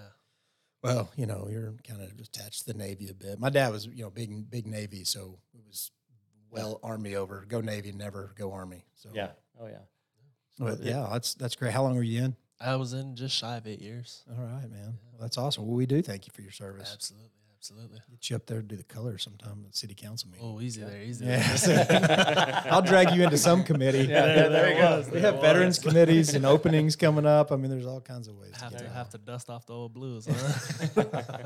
Well, 0.83 1.11
you 1.17 1.27
know, 1.27 1.47
you're 1.51 1.75
kind 1.87 2.01
of 2.01 2.11
attached 2.19 2.61
to 2.67 2.73
the 2.73 2.79
Navy 2.79 3.09
a 3.11 3.15
bit. 3.15 3.39
My 3.39 3.51
dad 3.51 3.71
was, 3.73 3.87
you 3.87 4.03
know, 4.03 4.11
big 4.11 4.51
big 4.51 4.67
Navy, 4.67 5.05
so 5.05 5.39
it 5.55 5.61
was 5.67 5.91
well 6.51 6.81
Army 6.83 7.15
over. 7.17 7.45
Go 7.47 7.61
Navy, 7.61 7.93
never 7.93 8.33
go 8.39 8.53
Army. 8.53 8.85
So 8.95 9.11
Yeah. 9.13 9.31
Oh 9.61 9.67
yeah. 9.67 9.81
but 10.59 10.81
yeah, 10.83 11.07
that's 11.13 11.35
that's 11.35 11.55
great. 11.57 11.73
How 11.73 11.83
long 11.83 11.95
were 11.97 12.03
you 12.03 12.23
in? 12.25 12.37
I 12.59 12.77
was 12.77 12.93
in 12.95 13.17
just 13.17 13.37
shy 13.37 13.57
of 13.57 13.67
eight 13.67 13.81
years. 13.83 14.23
All 14.31 14.43
right, 14.45 14.71
man. 14.71 14.99
Well, 15.13 15.21
that's 15.21 15.37
awesome. 15.39 15.67
Well, 15.67 15.77
we 15.77 15.87
do 15.87 16.01
thank 16.03 16.27
you 16.27 16.33
for 16.35 16.43
your 16.43 16.51
service. 16.51 16.91
Absolutely, 16.95 17.29
absolutely. 17.61 17.99
Get 18.11 18.31
you 18.31 18.37
up 18.37 18.47
there 18.47 18.63
to 18.63 18.67
do 18.67 18.77
the 18.77 18.85
color 18.85 19.19
sometime 19.19 19.63
at 19.67 19.73
the 19.73 19.77
city 19.79 19.95
council 19.95 20.31
meeting. 20.31 20.47
Oh, 20.47 20.63
easy 20.63 20.83
there, 20.83 21.03
easy 21.03 21.27
Yeah, 21.27 21.57
there. 21.57 22.63
I'll 22.71 22.81
drag 22.81 23.11
you 23.15 23.23
into 23.23 23.37
some 23.37 23.65
committee. 23.65 24.05
Yeah, 24.05 24.25
there, 24.25 24.49
there 24.49 24.69
you 24.73 24.79
go. 24.81 25.05
We 25.13 25.21
have 25.21 25.43
veterans 25.43 25.79
committees 25.79 26.35
and 26.35 26.47
openings 26.47 26.97
coming 26.97 27.27
up. 27.27 27.53
I 27.53 27.57
mean, 27.57 27.71
there's 27.71 27.85
all 27.87 28.01
kinds 28.01 28.29
of 28.29 28.37
ways. 28.37 28.53
To 28.55 28.61
Have 28.65 28.73
get 28.73 28.79
to 28.79 28.89
have 28.89 29.11
to 29.11 29.19
dust 29.19 29.51
off 29.51 29.67
the 29.67 29.75
old 29.75 29.93
blues, 29.93 30.27
huh? 30.27 31.03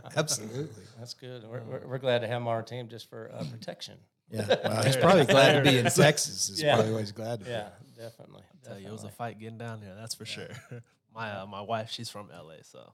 Absolutely. 0.17 0.85
That's 0.99 1.15
good. 1.15 1.43
We're, 1.49 1.63
we're, 1.63 1.87
we're 1.87 1.99
glad 1.99 2.21
to 2.21 2.29
have 2.29 2.37
him 2.43 2.47
on 2.47 2.55
our 2.55 2.63
team 2.63 2.89
just 2.89 3.11
for 3.11 3.33
uh, 3.35 3.43
protection. 3.51 3.99
Yeah. 4.31 4.47
Well, 4.65 4.85
he's 4.85 4.97
probably 4.97 5.25
glad 5.27 5.65
to 5.65 5.69
be 5.69 5.79
in 5.79 5.85
Texas. 5.91 6.49
Is 6.49 6.63
Yeah. 6.63 6.77
probably 6.77 6.93
what 6.93 7.01
he's 7.01 7.13
glad 7.13 7.41
to 7.41 7.45
be. 7.45 7.51
Yeah, 7.51 7.69
definitely. 7.97 8.43
Tell 8.65 8.79
you, 8.79 8.87
it 8.87 8.93
was 8.93 9.03
a 9.03 9.09
fight 9.11 9.41
getting 9.41 9.59
down 9.59 9.81
here. 9.83 9.95
That's 9.99 10.15
for 10.15 10.25
sure. 10.25 10.49
My 11.13 11.41
uh, 11.41 11.47
my 11.47 11.61
wife, 11.61 11.91
she's 11.91 12.09
from 12.09 12.29
LA, 12.29 12.55
so 12.63 12.93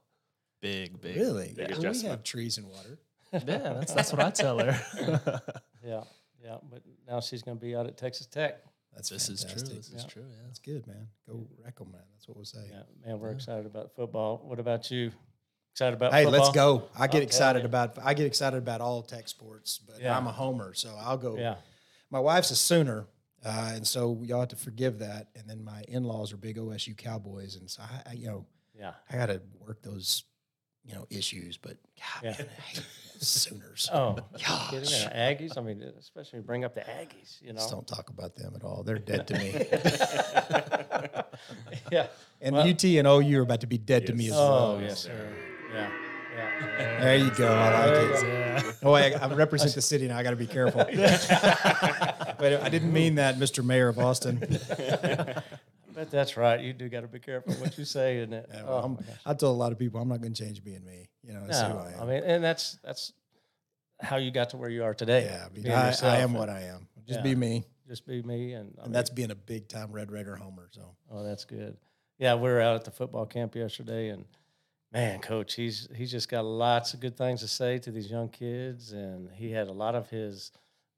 big, 0.59 0.99
big. 1.01 1.15
Really? 1.17 1.53
Big 1.55 1.71
Well, 1.71 1.91
we 1.91 2.01
have 2.01 2.23
trees 2.23 2.57
and 2.57 2.67
water. 2.67 2.97
Yeah, 3.47 3.73
that's 3.73 3.93
that's 3.93 4.11
what 4.11 4.21
I 4.21 4.29
tell 4.31 4.59
her. 4.59 4.79
Yeah, 5.83 6.03
yeah. 6.43 6.57
But 6.69 6.83
now 7.07 7.19
she's 7.21 7.41
going 7.41 7.57
to 7.57 7.61
be 7.65 7.75
out 7.75 7.87
at 7.87 7.97
Texas 7.97 8.27
Tech. 8.27 8.59
That's 8.93 9.09
this 9.09 9.29
is 9.29 9.41
true. 9.41 9.49
fantastic. 9.49 9.77
This 9.77 9.87
is 9.89 10.03
Yeah. 10.03 10.09
true. 10.09 10.23
Yeah. 10.29 10.35
That's 10.45 10.59
good, 10.59 10.85
man. 10.85 11.07
Go 11.27 11.47
wreck 11.63 11.75
'em, 11.81 11.91
man. 11.91 12.01
That's 12.13 12.27
what 12.27 12.35
we'll 12.37 12.45
say. 12.45 12.67
Yeah, 12.69 12.83
man, 13.05 13.19
we're 13.19 13.31
excited 13.31 13.65
about 13.65 13.95
football. 13.95 14.41
What 14.43 14.59
about 14.59 14.91
you? 14.91 15.11
Excited 15.73 15.95
about 15.95 16.13
Hey, 16.13 16.25
football? 16.25 16.39
let's 16.41 16.53
go. 16.55 16.83
I 16.95 17.07
get 17.07 17.11
tell 17.13 17.21
excited 17.23 17.65
about 17.65 17.97
I 18.03 18.13
get 18.13 18.25
excited 18.27 18.57
about 18.57 18.81
all 18.81 19.01
tech 19.01 19.27
sports, 19.27 19.79
but 19.79 20.01
Yeah. 20.01 20.15
I'm 20.15 20.27
a 20.27 20.31
homer, 20.31 20.73
so 20.73 20.93
I'll 20.99 21.17
go. 21.17 21.37
Yeah, 21.37 21.55
My 22.11 22.19
wife's 22.19 22.51
a 22.51 22.55
Sooner, 22.57 23.07
uh, 23.43 23.71
and 23.73 23.87
so 23.87 24.21
y'all 24.23 24.41
have 24.41 24.49
to 24.49 24.55
forgive 24.57 24.99
that. 24.99 25.29
And 25.35 25.49
then 25.49 25.63
my 25.63 25.83
in-laws 25.87 26.31
are 26.33 26.37
big 26.37 26.57
OSU 26.57 26.93
Cowboys, 26.95 27.55
and 27.55 27.69
so 27.71 27.81
I, 27.81 28.09
I 28.11 28.13
you 28.13 28.27
know, 28.27 28.45
yeah. 28.77 28.93
I 29.09 29.15
got 29.15 29.27
to 29.27 29.41
work 29.59 29.81
those, 29.81 30.25
you 30.85 30.95
know, 30.95 31.05
issues. 31.09 31.57
But 31.57 31.77
God, 31.97 32.23
Yeah. 32.23 32.35
man, 32.39 32.47
Sooners. 33.19 33.89
Oh, 33.93 34.17
Gosh. 34.33 35.05
Aggies. 35.07 35.57
I 35.57 35.61
mean, 35.61 35.81
especially 35.99 36.39
bring 36.39 36.63
up 36.65 36.73
the 36.73 36.81
Aggies. 36.81 37.41
You 37.41 37.53
Just 37.53 37.69
know. 37.69 37.77
don't 37.77 37.87
talk 37.87 38.09
about 38.09 38.35
them 38.35 38.53
at 38.55 38.63
all. 38.63 38.83
They're 38.83 38.97
dead 39.13 39.27
to 39.27 39.37
me. 39.37 39.51
yeah. 41.91 42.07
And 42.41 42.55
Well- 42.55 42.67
UT 42.67 42.83
and 42.83 43.07
OU 43.07 43.39
are 43.39 43.43
about 43.43 43.61
to 43.61 43.67
be 43.67 43.77
dead 43.77 44.07
to 44.07 44.13
me 44.13 44.27
as 44.27 44.31
well. 44.33 44.77
Oh 44.77 44.79
yes, 44.79 44.99
sir. 45.01 45.29
Yeah. 45.73 45.89
Yeah. 46.35 46.99
There 47.01 47.17
you 47.17 47.29
go. 47.31 47.53
I 47.53 47.85
like 47.85 48.23
it. 48.23 48.27
Yeah. 48.27 48.71
Oh, 48.83 48.93
I, 48.93 49.09
I 49.11 49.33
represent 49.33 49.75
the 49.75 49.81
city 49.81 50.07
now. 50.07 50.17
I 50.17 50.23
got 50.23 50.29
to 50.31 50.35
be 50.37 50.47
careful. 50.47 50.85
Wait, 50.87 52.55
I 52.57 52.69
didn't 52.69 52.93
mean 52.93 53.15
that, 53.15 53.37
Mr. 53.37 53.63
Mayor 53.63 53.89
of 53.89 53.99
Austin. 53.99 54.39
That's 56.09 56.37
right. 56.37 56.59
You 56.59 56.73
do 56.73 56.89
got 56.89 57.01
to 57.01 57.07
be 57.07 57.19
careful 57.19 57.53
what 57.55 57.77
you 57.77 57.85
say, 57.85 58.17
isn't 58.17 58.33
it? 58.33 58.49
Yeah, 58.53 58.63
well, 58.63 58.81
oh, 58.83 58.87
my 58.89 58.95
gosh. 59.01 59.15
I 59.25 59.33
tell 59.33 59.51
a 59.51 59.53
lot 59.53 59.71
of 59.71 59.79
people 59.79 60.01
I'm 60.01 60.09
not 60.09 60.21
going 60.21 60.33
to 60.33 60.43
change 60.43 60.63
being 60.63 60.83
me. 60.85 61.09
You 61.23 61.33
know, 61.33 61.45
that's 61.47 61.61
who 61.61 61.77
I 61.77 61.93
am. 61.95 62.01
I 62.01 62.05
mean, 62.05 62.23
and 62.23 62.43
that's 62.43 62.77
that's 62.83 63.13
how 63.99 64.17
you 64.17 64.31
got 64.31 64.49
to 64.51 64.57
where 64.57 64.69
you 64.69 64.83
are 64.83 64.93
today. 64.93 65.25
yeah, 65.25 65.45
I, 65.45 65.49
mean, 65.49 65.71
I, 65.71 65.95
I 66.03 66.17
am 66.17 66.31
and 66.31 66.39
what 66.39 66.49
I 66.49 66.61
am. 66.61 66.87
Just 67.05 67.19
Yeah. 67.19 67.23
be 67.23 67.35
me, 67.35 67.65
Just 67.87 68.05
be 68.07 68.21
me, 68.23 68.53
and 68.53 68.73
I 68.77 68.83
and 68.83 68.87
mean, 68.87 68.93
that's 68.93 69.09
being 69.09 69.31
a 69.31 69.35
big 69.35 69.67
time 69.67 69.91
Red 69.91 70.11
Raider 70.11 70.35
homer. 70.35 70.69
So 70.71 70.95
oh, 71.11 71.23
that's 71.23 71.45
good. 71.45 71.77
Yeah, 72.17 72.35
we 72.35 72.49
were 72.49 72.61
out 72.61 72.75
at 72.75 72.83
the 72.83 72.91
football 72.91 73.25
camp 73.25 73.55
yesterday, 73.55 74.09
and 74.09 74.25
man, 74.91 75.19
coach, 75.19 75.55
he's 75.55 75.87
he's 75.95 76.11
just 76.11 76.29
got 76.29 76.45
lots 76.45 76.93
of 76.93 76.99
good 76.99 77.17
things 77.17 77.41
to 77.41 77.47
say 77.47 77.77
to 77.79 77.91
these 77.91 78.09
young 78.09 78.29
kids, 78.29 78.91
and 78.91 79.29
he 79.31 79.51
had 79.51 79.67
a 79.67 79.71
lot 79.71 79.95
of 79.95 80.09
his 80.09 80.51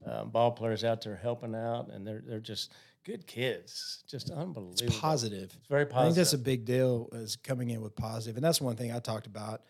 um, 0.05 0.29
ball 0.29 0.51
players 0.51 0.83
out 0.83 1.01
there 1.01 1.15
helping 1.15 1.55
out, 1.55 1.89
and 1.91 2.05
they're 2.07 2.23
they're 2.25 2.39
just 2.39 2.71
good 3.03 3.27
kids, 3.27 4.03
just 4.07 4.29
unbelievable. 4.29 4.73
It's 4.87 4.99
positive. 4.99 5.55
It's 5.57 5.67
very 5.67 5.85
positive. 5.85 6.01
I 6.01 6.05
think 6.05 6.15
that's 6.17 6.33
a 6.33 6.37
big 6.37 6.65
deal 6.65 7.09
is 7.13 7.35
coming 7.35 7.69
in 7.69 7.81
with 7.81 7.95
positive, 7.95 8.35
and 8.37 8.43
that's 8.43 8.61
one 8.61 8.75
thing 8.75 8.91
I 8.91 8.99
talked 8.99 9.27
about 9.27 9.61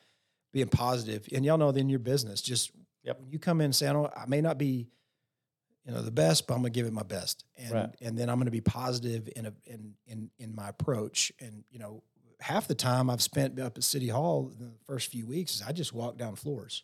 being 0.51 0.67
positive. 0.67 1.27
And 1.33 1.43
y'all 1.43 1.57
know 1.57 1.69
in 1.69 1.89
your 1.89 1.99
business, 1.99 2.41
just 2.41 2.71
Yep. 3.03 3.19
when 3.21 3.31
you 3.31 3.39
come 3.39 3.59
in 3.59 3.65
and 3.65 3.75
say, 3.75 3.87
I, 3.87 3.93
don't, 3.93 4.11
I 4.15 4.25
may 4.27 4.39
not 4.39 4.57
be, 4.57 4.87
you 5.85 5.91
know, 5.91 6.01
the 6.01 6.11
best, 6.11 6.47
but 6.47 6.53
I'm 6.53 6.61
gonna 6.61 6.69
give 6.69 6.85
it 6.85 6.93
my 6.93 7.03
best, 7.03 7.43
and 7.57 7.71
Right. 7.71 7.95
and 8.01 8.17
then 8.17 8.29
I'm 8.29 8.37
gonna 8.39 8.51
be 8.51 8.61
positive 8.61 9.27
in 9.35 9.45
a 9.47 9.53
in 9.65 9.95
in 10.07 10.29
in 10.37 10.55
my 10.55 10.69
approach. 10.69 11.31
And 11.41 11.63
you 11.69 11.79
know, 11.79 12.03
half 12.39 12.67
the 12.67 12.75
time 12.75 13.09
I've 13.09 13.21
spent 13.21 13.59
up 13.59 13.77
at 13.77 13.83
City 13.83 14.07
Hall 14.07 14.51
in 14.57 14.65
the 14.67 14.71
first 14.85 15.11
few 15.11 15.25
weeks 15.25 15.55
is 15.55 15.61
I 15.61 15.71
just 15.73 15.91
walked 15.91 16.17
down 16.17 16.35
floors. 16.35 16.83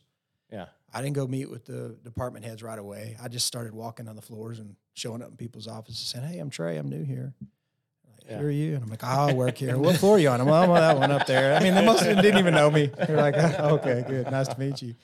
yeah, 0.51 0.65
I 0.91 1.01
didn't 1.01 1.15
go 1.15 1.27
meet 1.27 1.49
with 1.49 1.63
the 1.65 1.95
department 2.03 2.43
heads 2.43 2.61
right 2.63 2.79
away. 2.79 3.15
I 3.21 3.27
just 3.29 3.45
started 3.45 3.73
walking 3.73 4.07
on 4.09 4.15
the 4.17 4.21
floors 4.21 4.57
and 4.59 4.75
showing 4.99 5.21
up 5.21 5.29
in 5.29 5.37
people's 5.37 5.67
offices 5.67 5.99
saying, 6.07 6.27
Hey, 6.27 6.39
I'm 6.39 6.49
Trey, 6.49 6.77
I'm 6.77 6.89
new 6.89 7.03
here. 7.03 7.33
Like, 7.41 8.23
Yeah. 8.29 8.37
Who 8.39 8.47
are 8.47 8.51
you? 8.51 8.75
And 8.75 8.83
I'm 8.83 8.89
like, 8.89 9.03
oh, 9.03 9.07
I 9.07 9.33
work 9.33 9.57
here. 9.57 9.77
what 9.77 9.97
floor 9.97 10.17
are 10.17 10.19
you 10.19 10.29
on? 10.29 10.41
I'm, 10.41 10.47
well, 10.47 10.61
I'm 10.63 10.69
on 10.69 10.77
that 10.79 10.97
one 10.97 11.11
up 11.11 11.25
there. 11.25 11.55
I 11.55 11.63
mean, 11.63 11.73
they 11.73 11.85
most 11.85 12.01
of 12.01 12.07
them 12.07 12.21
didn't 12.21 12.39
even 12.39 12.53
know 12.53 12.69
me. 12.69 12.87
They're 12.87 13.17
like, 13.17 13.35
oh, 13.37 13.75
okay, 13.81 14.03
good. 14.07 14.29
Nice 14.29 14.47
to 14.49 14.59
meet 14.59 14.81
you. 14.81 14.95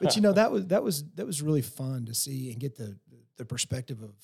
But 0.00 0.16
you 0.16 0.22
know, 0.22 0.32
that 0.32 0.50
was 0.50 0.66
that 0.68 0.82
was 0.82 1.04
that 1.16 1.26
was 1.26 1.42
really 1.42 1.60
fun 1.62 2.06
to 2.06 2.14
see 2.14 2.50
and 2.52 2.58
get 2.60 2.76
the 2.76 2.96
the 3.36 3.44
perspective 3.44 4.02
of 4.02 4.14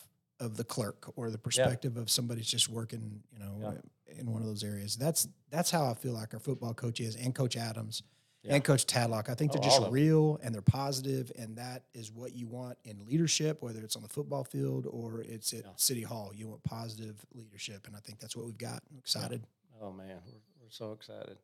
of 0.40 0.56
the 0.56 0.64
clerk 0.64 1.12
or 1.16 1.30
the 1.30 1.38
perspective 1.38 1.96
of 1.96 2.10
somebody's 2.10 2.46
just 2.46 2.68
working, 2.68 3.22
you 3.32 3.38
know, 3.38 3.74
in 4.18 4.30
one 4.32 4.40
of 4.40 4.48
those 4.48 4.64
areas. 4.64 4.96
That's 4.96 5.28
that's 5.50 5.70
how 5.70 5.90
I 5.90 5.94
feel 5.94 6.12
like 6.14 6.32
our 6.32 6.40
football 6.40 6.72
coach 6.72 7.00
is 7.00 7.14
and 7.16 7.34
Coach 7.34 7.56
Adams 7.56 8.02
and 8.48 8.64
Coach 8.64 8.86
Tadlock. 8.86 9.28
I 9.28 9.34
think 9.34 9.52
they're 9.52 9.60
Oh, 9.60 9.64
just 9.64 9.78
all 9.78 9.84
of 9.84 9.88
'em. 9.88 9.94
real 9.94 10.38
and 10.42 10.54
they're 10.54 10.62
positive, 10.62 11.30
and 11.38 11.56
that 11.56 11.84
is 11.94 12.10
what 12.12 12.34
you 12.34 12.46
want 12.46 12.78
in 12.84 13.04
leadership, 13.06 13.62
whether 13.62 13.82
it's 13.82 13.96
on 13.96 14.02
the 14.02 14.08
football 14.08 14.44
field 14.44 14.86
or 14.86 15.20
it's 15.22 15.52
at 15.52 15.64
City 15.80 16.02
Hall. 16.02 16.32
You 16.34 16.48
want 16.48 16.62
positive 16.64 17.24
leadership, 17.34 17.86
and 17.86 17.96
I 17.96 18.00
think 18.00 18.18
that's 18.20 18.36
what 18.36 18.46
we've 18.46 18.58
got. 18.58 18.82
I'm 18.90 18.98
excited. 18.98 19.44
oh 19.80 19.92
man, 19.92 20.20
we're, 20.26 20.32
we're 20.60 20.70
so 20.70 20.92
excited. 20.92 21.38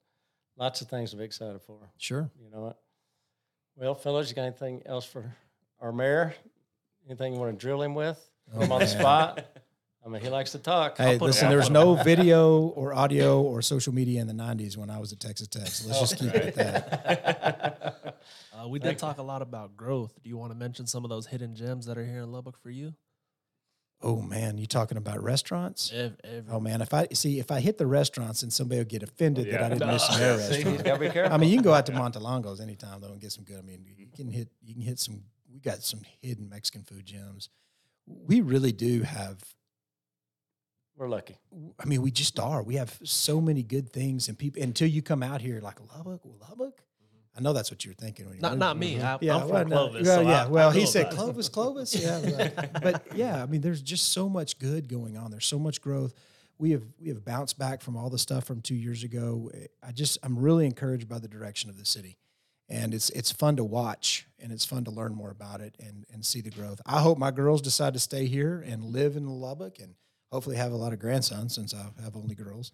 Lots 0.56 0.80
of 0.82 0.88
things 0.88 1.10
to 1.12 1.16
be 1.16 1.24
excited 1.24 1.60
for. 1.62 1.78
Sure. 1.98 2.30
You 2.42 2.50
know 2.50 2.60
what? 2.60 2.78
Well, 3.76 3.94
fellas, 3.94 4.28
you 4.28 4.34
got 4.36 4.42
anything 4.42 4.82
else 4.86 5.04
for 5.06 5.34
our 5.80 5.92
mayor? 5.92 6.34
Anything 7.06 7.32
you 7.34 7.40
want 7.40 7.58
to 7.58 7.60
drill 7.60 7.80
him 7.82 7.94
with? 7.94 8.18
Oh, 8.52 8.56
Put 8.58 8.64
him 8.66 8.72
on 8.72 8.80
the 8.80 8.86
spot. 8.86 9.46
I 10.04 10.08
mean, 10.08 10.20
he 10.20 10.28
likes 10.28 10.50
to 10.52 10.58
talk. 10.58 10.98
Hey, 10.98 11.16
listen, 11.18 11.46
it 11.46 11.50
there 11.50 11.58
was 11.58 11.70
no 11.70 11.94
video 12.02 12.58
or 12.60 12.92
audio 12.92 13.40
or 13.40 13.62
social 13.62 13.94
media 13.94 14.20
in 14.20 14.26
the 14.26 14.32
90s 14.34 14.76
when 14.76 14.90
I 14.90 14.98
was 14.98 15.12
at 15.12 15.20
Texas 15.20 15.46
Tech. 15.46 15.68
So 15.68 15.88
let's 15.88 16.00
just 16.00 16.18
keep 16.18 16.34
it 16.34 16.46
at 16.46 16.54
that. 16.56 17.98
Uh, 18.56 18.68
we 18.68 18.78
did 18.78 18.96
talk 18.96 19.18
a 19.18 19.22
lot 19.22 19.42
about 19.42 19.76
growth. 19.76 20.12
Do 20.22 20.28
you 20.28 20.36
want 20.36 20.52
to 20.52 20.56
mention 20.56 20.86
some 20.86 21.02
of 21.02 21.10
those 21.10 21.26
hidden 21.26 21.56
gems 21.56 21.86
that 21.86 21.98
are 21.98 22.04
here 22.04 22.18
in 22.22 22.30
Lubbock 22.30 22.56
for 22.62 22.70
you? 22.70 22.94
Oh, 24.00 24.20
man, 24.22 24.56
you 24.56 24.66
talking 24.66 24.96
about 24.98 25.20
restaurants? 25.20 25.90
Ev- 25.92 26.16
every- 26.22 26.52
Oh, 26.52 26.60
man, 26.60 26.80
if 26.80 26.94
I 26.94 27.08
see, 27.12 27.40
if 27.40 27.50
I 27.50 27.58
hit 27.58 27.78
the 27.78 27.86
restaurants 27.88 28.44
and 28.44 28.52
somebody 28.52 28.78
will 28.80 28.84
get 28.84 29.02
offended 29.02 29.46
that 29.46 29.52
Yeah. 29.52 29.66
I 29.66 29.68
didn't 29.70 29.86
mention 29.88 30.16
their 30.16 30.38
See, 30.38 30.48
restaurant. 30.52 30.76
he's 30.76 30.82
got 30.82 30.94
to 30.94 31.00
be 31.00 31.08
careful. 31.10 31.32
I 31.34 31.38
mean, 31.38 31.48
you 31.50 31.56
can 31.56 31.64
go 31.64 31.74
out 31.74 31.86
to 31.86 31.92
Montelongo's 31.92 32.60
anytime 32.60 33.00
though 33.00 33.08
and 33.10 33.20
get 33.20 33.32
some 33.32 33.42
good. 33.42 33.58
I 33.58 33.62
mean, 33.62 33.84
you 33.98 34.06
can 34.14 34.30
hit 34.30 34.48
you 34.62 34.74
can 34.74 34.82
hit 34.82 35.00
some. 35.00 35.24
We 35.52 35.58
got 35.58 35.82
some 35.82 36.02
hidden 36.20 36.48
Mexican 36.48 36.84
food 36.84 37.04
gems. 37.04 37.48
We 38.06 38.40
really 38.42 38.72
do 38.72 39.02
have. 39.02 39.38
We're 40.96 41.08
lucky. 41.08 41.36
I 41.80 41.84
mean, 41.86 42.02
we 42.02 42.10
just 42.10 42.38
are. 42.38 42.62
We 42.62 42.76
have 42.76 42.98
so 43.02 43.40
many 43.40 43.62
good 43.62 43.90
things, 43.92 44.28
and 44.28 44.38
people 44.38 44.62
until 44.62 44.88
you 44.88 45.02
come 45.02 45.22
out 45.22 45.40
here, 45.40 45.60
like 45.60 45.78
Lubbock, 45.96 46.20
Lubbock. 46.48 46.82
I 47.36 47.40
know 47.40 47.54
that's 47.54 47.70
what 47.70 47.82
you're 47.84 47.94
thinking. 47.94 48.26
When 48.26 48.34
you're 48.34 48.42
not 48.42 48.58
not 48.58 48.76
me. 48.76 48.98
Uh-huh. 49.00 49.18
I, 49.20 49.24
Yeah, 49.24 49.36
I'm 49.36 49.48
from 49.48 49.50
well, 49.70 49.88
Clovis. 49.88 50.06
well, 50.06 50.16
so 50.16 50.28
yeah. 50.28 50.44
I- 50.44 50.48
well, 50.48 50.68
I 50.70 50.74
he 50.74 50.84
said 50.86 51.06
about. 51.06 51.14
Clovis, 51.14 51.48
Clovis. 51.48 51.94
Yeah, 51.94 52.50
but, 52.74 52.82
but 52.82 53.16
yeah, 53.16 53.42
I 53.42 53.46
mean, 53.46 53.62
there's 53.62 53.80
just 53.80 54.12
so 54.12 54.28
much 54.28 54.58
good 54.58 54.86
going 54.88 55.16
on. 55.16 55.30
There's 55.30 55.46
so 55.46 55.58
much 55.58 55.80
growth. 55.80 56.12
We 56.58 56.72
have 56.72 56.82
we 57.00 57.08
have 57.08 57.24
bounced 57.24 57.58
back 57.58 57.80
from 57.80 57.96
all 57.96 58.10
the 58.10 58.18
stuff 58.18 58.44
from 58.44 58.60
two 58.60 58.74
years 58.74 59.02
ago. 59.02 59.50
I 59.82 59.92
just 59.92 60.18
I'm 60.22 60.38
really 60.38 60.66
encouraged 60.66 61.08
by 61.08 61.18
the 61.18 61.26
direction 61.28 61.70
of 61.70 61.78
the 61.78 61.86
city, 61.86 62.18
and 62.68 62.92
it's 62.92 63.08
it's 63.10 63.32
fun 63.32 63.56
to 63.56 63.64
watch 63.64 64.26
and 64.38 64.52
it's 64.52 64.66
fun 64.66 64.84
to 64.84 64.90
learn 64.90 65.14
more 65.14 65.30
about 65.30 65.62
it 65.62 65.74
and 65.80 66.04
and 66.12 66.24
see 66.26 66.42
the 66.42 66.50
growth. 66.50 66.82
I 66.84 67.00
hope 67.00 67.16
my 67.16 67.30
girls 67.30 67.62
decide 67.62 67.94
to 67.94 67.98
stay 67.98 68.26
here 68.26 68.62
and 68.64 68.84
live 68.84 69.16
in 69.16 69.26
Lubbock 69.26 69.78
and 69.80 69.94
hopefully 70.32 70.56
have 70.56 70.72
a 70.72 70.76
lot 70.76 70.94
of 70.94 70.98
grandsons 70.98 71.54
since 71.54 71.74
I 71.74 72.02
have 72.02 72.16
only 72.16 72.34
girls. 72.34 72.72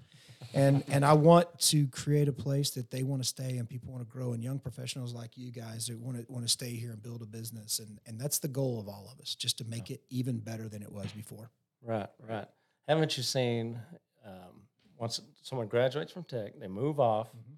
And 0.55 0.85
and 0.89 1.05
I 1.05 1.13
want 1.13 1.59
to 1.63 1.89
create 1.89 2.29
a 2.29 2.33
place 2.33 2.71
that 2.71 2.91
they 2.91 3.03
want 3.03 3.21
to 3.21 3.29
stay 3.29 3.59
and 3.59 3.69
people 3.69 3.93
want 3.93 4.07
to 4.07 4.11
grow 4.11 4.33
and 4.33 4.43
young 4.43 4.61
professionals 4.61 5.13
like 5.13 5.37
you 5.37 5.51
guys 5.51 5.89
that 5.89 5.99
want 5.99 6.17
to 6.17 6.33
want 6.33 6.45
to 6.47 6.49
stay 6.49 6.71
here 6.71 6.93
and 6.93 7.03
build 7.03 7.21
a 7.21 7.27
business 7.27 7.81
and 7.81 7.99
and 8.07 8.19
that's 8.19 8.39
the 8.39 8.49
goal 8.49 8.79
of 8.79 8.89
all 8.89 9.11
of 9.13 9.21
us 9.21 9.35
just 9.35 9.59
to 9.59 9.65
make 9.65 9.91
it 9.91 10.01
even 10.09 10.39
better 10.39 10.69
than 10.69 10.83
it 10.83 10.91
was 10.91 11.11
before. 11.13 11.51
Right, 11.85 12.09
right. 12.29 12.47
Haven't 12.87 13.17
you 13.17 13.23
seen 13.23 13.79
um, 14.25 14.63
once 14.97 15.21
someone 15.43 15.67
graduates 15.67 16.13
from 16.13 16.25
tech, 16.25 16.59
they 16.59 16.69
move 16.69 17.01
off. 17.01 17.29
Mm-hmm. 17.29 17.55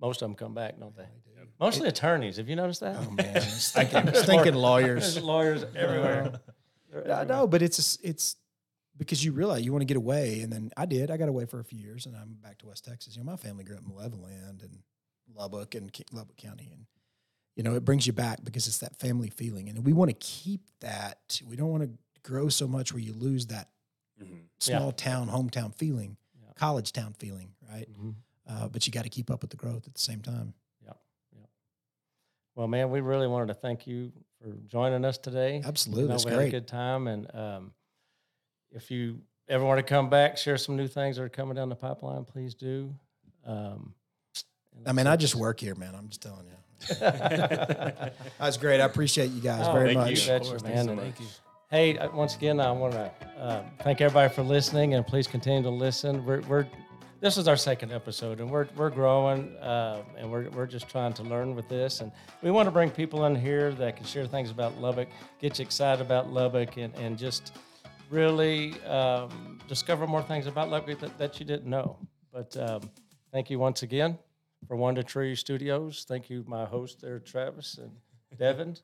Most 0.00 0.20
of 0.20 0.28
them 0.28 0.34
come 0.34 0.52
back, 0.52 0.78
don't 0.78 0.94
they? 0.94 1.06
Mostly 1.58 1.88
attorneys. 1.88 2.36
Have 2.36 2.48
you 2.50 2.56
noticed 2.56 2.80
that? 2.80 2.96
Oh 2.98 3.10
man, 3.12 3.40
stinking, 3.40 4.54
lawyers. 4.54 5.14
There's 5.14 5.24
lawyers 5.24 5.64
everywhere. 5.74 6.40
They're 6.92 7.14
I 7.14 7.24
know, 7.24 7.46
but 7.46 7.62
it's 7.62 7.98
it's 8.02 8.36
because 8.98 9.24
you 9.24 9.32
realize 9.32 9.64
you 9.64 9.72
want 9.72 9.82
to 9.82 9.86
get 9.86 9.96
away, 9.96 10.40
and 10.40 10.52
then 10.52 10.70
I 10.76 10.86
did. 10.86 11.10
I 11.10 11.16
got 11.16 11.28
away 11.28 11.44
for 11.46 11.60
a 11.60 11.64
few 11.64 11.78
years, 11.78 12.06
and 12.06 12.16
I'm 12.16 12.34
back 12.34 12.58
to 12.58 12.66
West 12.66 12.84
Texas. 12.84 13.16
You 13.16 13.22
know, 13.24 13.30
my 13.30 13.36
family 13.36 13.64
grew 13.64 13.76
up 13.76 13.84
in 13.84 13.92
Levelland 13.92 14.62
and 14.62 14.78
Lubbock 15.34 15.74
and 15.74 15.92
Ki- 15.92 16.04
Lubbock 16.12 16.36
County, 16.36 16.70
and 16.72 16.86
you 17.56 17.62
know, 17.62 17.74
it 17.74 17.84
brings 17.84 18.06
you 18.06 18.12
back 18.12 18.44
because 18.44 18.66
it's 18.66 18.78
that 18.78 18.96
family 18.98 19.30
feeling, 19.30 19.68
and 19.68 19.84
we 19.84 19.92
want 19.92 20.10
to 20.10 20.16
keep 20.18 20.60
that. 20.80 21.40
We 21.46 21.56
don't 21.56 21.70
want 21.70 21.82
to 21.84 21.90
grow 22.22 22.48
so 22.48 22.66
much 22.68 22.92
where 22.92 23.00
you 23.02 23.12
lose 23.12 23.46
that 23.46 23.70
Mhm. 24.20 24.28
Yeah. 24.66 24.78
small 24.78 24.92
town, 24.92 25.28
hometown 25.28 25.74
feeling, 25.74 26.16
Yeah. 26.42 26.52
college 26.54 26.92
town 26.92 27.14
feeling, 27.14 27.54
right? 27.68 27.88
Mhm. 27.92 28.14
Uh, 28.46 28.68
but 28.68 28.86
you 28.86 28.92
got 28.92 29.02
to 29.04 29.08
keep 29.10 29.30
up 29.30 29.42
with 29.42 29.50
the 29.50 29.56
growth 29.56 29.86
at 29.86 29.94
the 29.94 30.00
same 30.00 30.22
time. 30.22 30.54
Yeah, 30.82 30.92
yeah. 31.32 31.46
Well, 32.54 32.68
man, 32.68 32.90
we 32.90 33.00
really 33.00 33.26
wanted 33.26 33.48
to 33.48 33.54
thank 33.54 33.86
you 33.86 34.12
for 34.40 34.52
joining 34.66 35.04
us 35.04 35.18
today. 35.18 35.62
Absolutely, 35.64 36.02
You 36.04 36.08
know, 36.08 36.14
that's 36.14 36.24
we 36.24 36.30
had 36.30 36.38
a 36.38 36.42
great. 36.44 36.50
good 36.52 36.68
time, 36.68 37.06
and 37.08 37.34
um, 37.34 37.74
if 38.76 38.90
you 38.90 39.18
ever 39.48 39.64
want 39.64 39.78
to 39.78 39.82
come 39.82 40.08
back, 40.10 40.36
share 40.36 40.56
some 40.58 40.76
new 40.76 40.86
things 40.86 41.16
that 41.16 41.22
are 41.22 41.28
coming 41.28 41.54
down 41.56 41.68
the 41.68 41.74
pipeline, 41.76 42.24
please 42.24 42.54
do. 42.54 42.94
Um, 43.44 43.94
I 44.86 44.92
mean, 44.92 45.06
I 45.06 45.16
just 45.16 45.34
work 45.34 45.58
here, 45.60 45.74
man. 45.74 45.94
I'm 45.96 46.08
just 46.08 46.22
telling 46.22 46.46
you. 46.46 46.52
That's 47.00 48.56
great. 48.58 48.80
I 48.80 48.84
appreciate 48.84 49.30
you 49.30 49.40
guys 49.40 49.66
Oh, 49.66 49.72
very 49.72 49.94
thank 49.94 49.98
much. 49.98 50.10
you. 50.10 50.16
Betcha, 50.28 50.42
Of 50.44 50.48
course, 50.48 50.62
man. 50.62 50.86
thank 50.86 50.90
you. 50.90 50.96
Thank 51.02 51.20
you. 51.20 51.26
Hey, 51.70 51.98
uh, 51.98 52.10
once 52.14 52.36
again, 52.36 52.60
I 52.60 52.70
want 52.70 52.92
to 52.92 53.10
uh, 53.38 53.62
thank 53.82 54.00
everybody 54.00 54.32
for 54.32 54.42
listening, 54.42 54.94
and 54.94 55.04
please 55.06 55.26
continue 55.26 55.62
to 55.62 55.70
listen. 55.70 56.24
We're, 56.24 56.40
we're 56.42 56.66
this 57.20 57.38
is 57.38 57.48
our 57.48 57.56
second 57.56 57.92
episode, 57.92 58.40
and 58.40 58.50
we're 58.50 58.68
we're 58.76 58.90
growing, 58.90 59.56
uh, 59.56 60.02
and 60.16 60.30
we're 60.30 60.48
we're 60.50 60.66
just 60.66 60.88
trying 60.88 61.12
to 61.14 61.22
learn 61.24 61.56
with 61.56 61.68
this, 61.68 62.02
and 62.02 62.12
we 62.42 62.50
want 62.52 62.66
to 62.66 62.70
bring 62.70 62.90
people 62.90 63.24
in 63.24 63.34
here 63.34 63.72
that 63.74 63.96
can 63.96 64.04
share 64.06 64.26
things 64.26 64.50
about 64.50 64.78
Lubbock, 64.80 65.08
get 65.40 65.58
you 65.58 65.64
excited 65.64 66.00
about 66.04 66.30
Lubbock, 66.30 66.76
and 66.76 66.94
and 66.96 67.18
just 67.18 67.56
really 68.10 68.80
um, 68.82 69.58
discover 69.68 70.06
more 70.06 70.22
things 70.22 70.46
about 70.46 70.70
Lubbock 70.70 71.00
that, 71.00 71.18
that 71.18 71.40
you 71.40 71.46
didn't 71.46 71.66
know. 71.66 71.98
But 72.32 72.56
um, 72.56 72.90
thank 73.32 73.50
you 73.50 73.58
once 73.58 73.82
again 73.82 74.18
for 74.68 74.94
to 74.94 75.02
Tree 75.02 75.34
Studios. 75.34 76.04
Thank 76.08 76.30
you, 76.30 76.44
my 76.46 76.64
host 76.64 77.00
there, 77.00 77.18
Travis 77.18 77.78
and 77.78 77.90
Devin. 78.38 78.76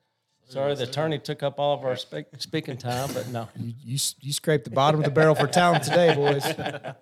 Sorry, 0.48 0.74
the 0.74 0.84
attorney 0.84 1.18
took 1.18 1.42
up 1.42 1.58
all 1.58 1.78
of 1.78 1.84
our 1.84 1.96
speak, 1.96 2.26
speaking 2.38 2.76
time, 2.76 3.08
but 3.14 3.28
no. 3.28 3.48
You, 3.56 3.72
you 3.82 3.98
you 4.20 4.32
scraped 4.32 4.64
the 4.64 4.70
bottom 4.70 5.00
of 5.00 5.04
the 5.04 5.10
barrel 5.10 5.34
for 5.34 5.46
talent 5.46 5.84
today, 5.84 6.14
boys. 6.14 6.44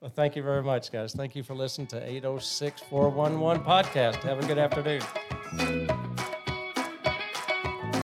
Well, 0.00 0.12
thank 0.14 0.36
you 0.36 0.42
very 0.42 0.62
much, 0.62 0.92
guys. 0.92 1.14
Thank 1.14 1.34
you 1.34 1.42
for 1.42 1.54
listening 1.54 1.88
to 1.88 1.96
806 1.96 2.82
411 2.82 3.64
podcast. 3.64 4.22
Have 4.22 4.38
a 4.38 4.46
good 4.46 4.58
afternoon. 4.58 5.95